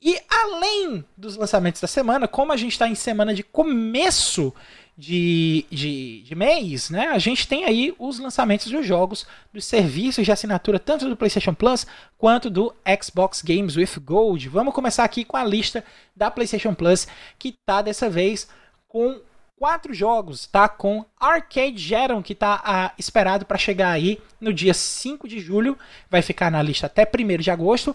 [0.00, 4.52] E além dos lançamentos da semana, como a gente está em semana de começo
[4.96, 7.08] de, de, de, mês, né?
[7.08, 11.54] A gente tem aí os lançamentos dos jogos, dos serviços de assinatura, tanto do PlayStation
[11.54, 11.86] Plus
[12.16, 14.48] quanto do Xbox Games with Gold.
[14.48, 15.84] Vamos começar aqui com a lista
[16.14, 17.06] da PlayStation Plus,
[17.38, 18.48] que tá dessa vez
[18.88, 19.20] com
[19.58, 20.68] quatro jogos, tá?
[20.68, 25.78] Com Arcade Geron, que tá ah, esperado para chegar aí no dia 5 de julho,
[26.10, 27.94] vai ficar na lista até 1 de agosto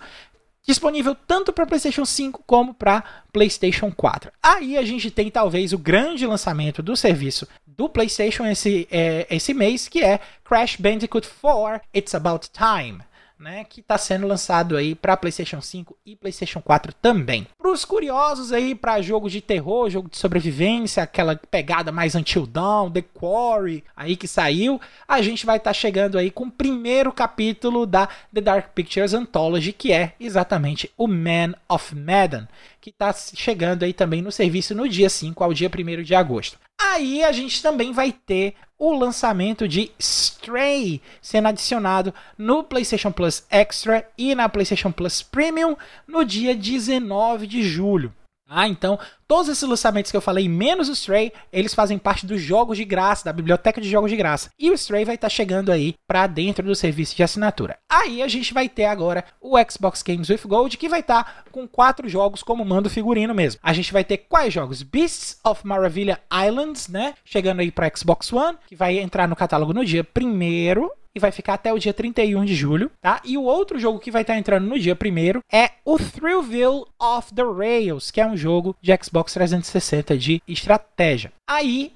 [0.65, 4.31] disponível tanto para PlayStation 5 como para PlayStation 4.
[4.41, 9.53] Aí a gente tem talvez o grande lançamento do serviço do PlayStation esse, é, esse
[9.53, 12.99] mês, que é Crash Bandicoot 4 It's About Time.
[13.41, 17.47] Né, que está sendo lançado aí para PlayStation 5 e PlayStation 4 também.
[17.57, 22.45] Para os curiosos aí para jogo de terror, jogo de sobrevivência, aquela pegada mais Until
[22.45, 26.51] Dawn, The Quarry, aí que saiu, a gente vai estar tá chegando aí com o
[26.51, 32.47] primeiro capítulo da The Dark Pictures Anthology, que é exatamente o Man of Medan,
[32.79, 36.59] que está chegando aí também no serviço no dia 5 ao dia 1 de agosto.
[36.83, 43.45] Aí a gente também vai ter o lançamento de Stray sendo adicionado no PlayStation Plus
[43.49, 45.77] Extra e na PlayStation Plus Premium
[46.07, 48.11] no dia 19 de julho.
[48.49, 48.99] Ah, então,
[49.31, 52.83] todos esses lançamentos que eu falei, menos o Stray, eles fazem parte dos jogos de
[52.83, 54.51] graça, da biblioteca de jogos de graça.
[54.59, 57.77] E o Stray vai estar tá chegando aí para dentro do serviço de assinatura.
[57.89, 61.43] Aí a gente vai ter agora o Xbox Games with Gold, que vai estar tá
[61.49, 63.61] com quatro jogos como mando figurino mesmo.
[63.63, 64.83] A gente vai ter quais jogos?
[64.83, 67.13] Beasts of Maravilha Islands, né?
[67.23, 71.31] Chegando aí para Xbox One, que vai entrar no catálogo no dia primeiro e vai
[71.31, 73.21] ficar até o dia 31 de julho, tá?
[73.23, 77.33] E o outro jogo que vai estar entrando no dia 1 é o Thrillville of
[77.33, 81.31] the Rails, que é um jogo de Xbox 360 de estratégia.
[81.47, 81.93] Aí,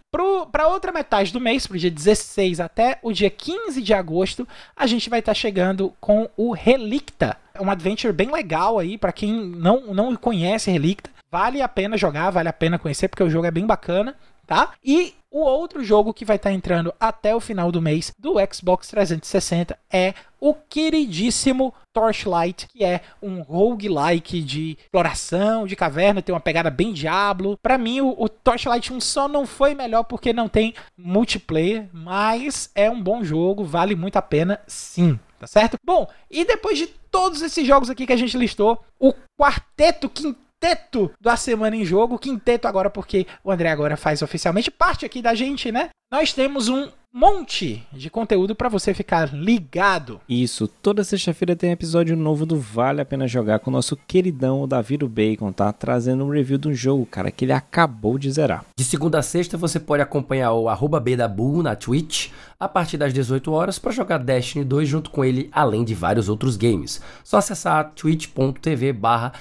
[0.51, 4.85] para outra metade do mês, pro dia 16 até o dia 15 de agosto, a
[4.85, 7.37] gente vai estar chegando com o Relicta.
[7.53, 11.09] É um adventure bem legal aí, para quem não, não conhece Relicta.
[11.31, 14.15] Vale a pena jogar, vale a pena conhecer, porque o jogo é bem bacana
[14.45, 14.73] tá?
[14.83, 18.35] E o outro jogo que vai estar tá entrando até o final do mês do
[18.53, 26.33] Xbox 360 é o queridíssimo Torchlight, que é um roguelike de exploração, de caverna, tem
[26.33, 27.57] uma pegada bem Diablo.
[27.61, 32.69] Para mim, o, o, Torchlight 1 só não foi melhor porque não tem multiplayer, mas
[32.73, 35.19] é um bom jogo, vale muito a pena sim.
[35.37, 35.77] Tá certo?
[35.85, 40.44] Bom, e depois de todos esses jogos aqui que a gente listou, o quarteto, quinteto
[40.65, 42.17] quinteto da Semana em Jogo.
[42.17, 45.89] Quinteto agora porque o André agora faz oficialmente parte aqui da gente, né?
[46.11, 50.21] Nós temos um monte de conteúdo para você ficar ligado.
[50.29, 54.61] Isso, toda sexta-feira tem episódio novo do Vale a Pena Jogar com o nosso queridão
[54.61, 55.73] o Davi do Bacon, tá?
[55.73, 58.63] Trazendo um review do jogo, cara, que ele acabou de zerar.
[58.77, 62.29] De segunda a sexta você pode acompanhar o arroba Bdabu na Twitch
[62.59, 66.29] a partir das 18 horas para jogar Destiny 2 junto com ele, além de vários
[66.29, 67.01] outros games.
[67.23, 69.33] Só acessar twitch.tv barra.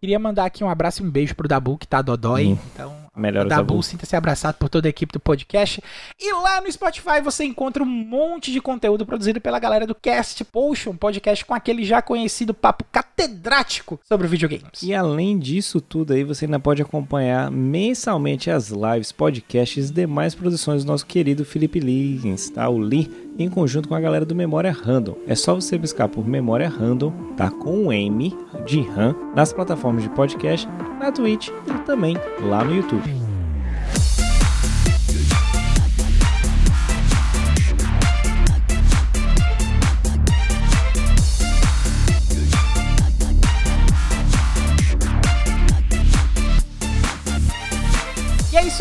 [0.00, 2.48] Queria mandar aqui um abraço e um beijo pro Dabu, que tá dodói.
[2.48, 2.58] Hum.
[2.72, 5.82] Então, Melhor Dabu, sinta-se abraçado por toda a equipe do podcast.
[6.20, 10.44] E lá no Spotify você encontra um monte de conteúdo produzido pela galera do Cast
[10.44, 14.82] Potion, podcast com aquele já conhecido papo catedrático sobre videogames.
[14.82, 20.34] E além disso tudo aí, você ainda pode acompanhar mensalmente as lives, podcasts e demais
[20.34, 22.68] produções do nosso querido Felipe Lins, tá?
[22.68, 25.16] O Lee, em conjunto com a galera do Memória Random.
[25.26, 27.50] É só você buscar por Memória Random, tá?
[27.50, 32.74] Com um M de RAM, nas plataformas de podcast, na Twitch e também lá no
[32.74, 33.05] YouTube.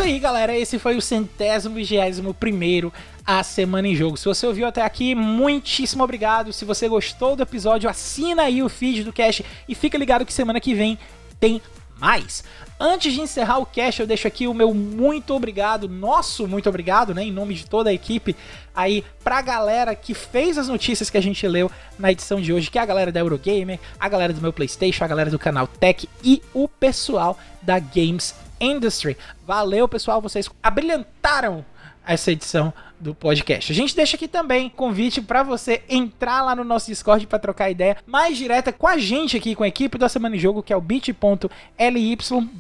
[0.06, 0.56] Aí, galera.
[0.56, 2.94] Esse foi o centésimo vigésimo primeiro
[3.26, 4.18] a Semana em Jogo.
[4.18, 6.54] Se você ouviu até aqui, muitíssimo obrigado.
[6.54, 10.32] Se você gostou do episódio, assina aí o feed do Cash e fica ligado que
[10.32, 11.00] semana que vem
[11.40, 11.60] tem
[12.00, 12.44] mais.
[12.80, 17.14] Antes de encerrar o cast, eu deixo aqui o meu muito obrigado, nosso muito obrigado,
[17.16, 18.36] né, em nome de toda a equipe,
[18.76, 22.70] aí pra galera que fez as notícias que a gente leu na edição de hoje,
[22.70, 25.68] que é a galera da Eurogamer, a galera do meu PlayStation, a galera do canal
[25.68, 29.18] Tech e o pessoal da Games Industry.
[29.46, 31.66] Valeu, pessoal, vocês abrilhantaram
[32.06, 33.72] essa edição do podcast.
[33.72, 37.70] A gente deixa aqui também convite para você entrar lá no nosso Discord para trocar
[37.70, 40.72] ideia mais direta com a gente aqui, com a equipe da Semana em Jogo, que
[40.72, 42.18] é o bit.ly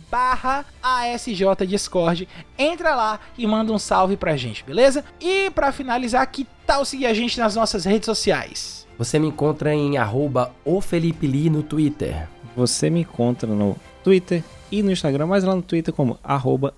[0.09, 2.27] barra ASJ Discord.
[2.57, 5.03] Entra lá e manda um salve pra gente, beleza?
[5.21, 8.85] E para finalizar, que tal seguir a gente nas nossas redes sociais?
[8.97, 12.27] Você me encontra em arroba no Twitter.
[12.55, 14.43] Você me encontra no Twitter
[14.79, 16.73] e no Instagram, mas lá no Twitter como arroba.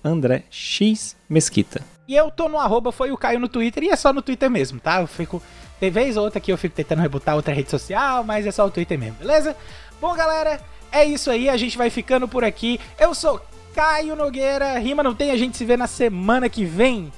[2.06, 4.50] E eu tô no arroba foi o Caio no Twitter e é só no Twitter
[4.50, 5.00] mesmo, tá?
[5.00, 5.42] Eu fico.
[5.78, 8.66] Tem vez ou outra que eu fico tentando rebutar outra rede social, mas é só
[8.66, 9.54] o Twitter mesmo, beleza?
[10.00, 11.48] Bom, galera, é isso aí.
[11.48, 12.80] A gente vai ficando por aqui.
[12.98, 13.40] Eu sou
[13.74, 14.78] Caio Nogueira.
[14.78, 17.12] Rima não tem, a gente se vê na semana que vem.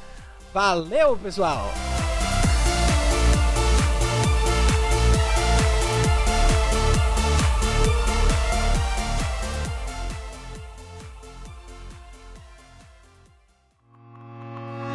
[0.53, 1.71] Valeu, pessoal!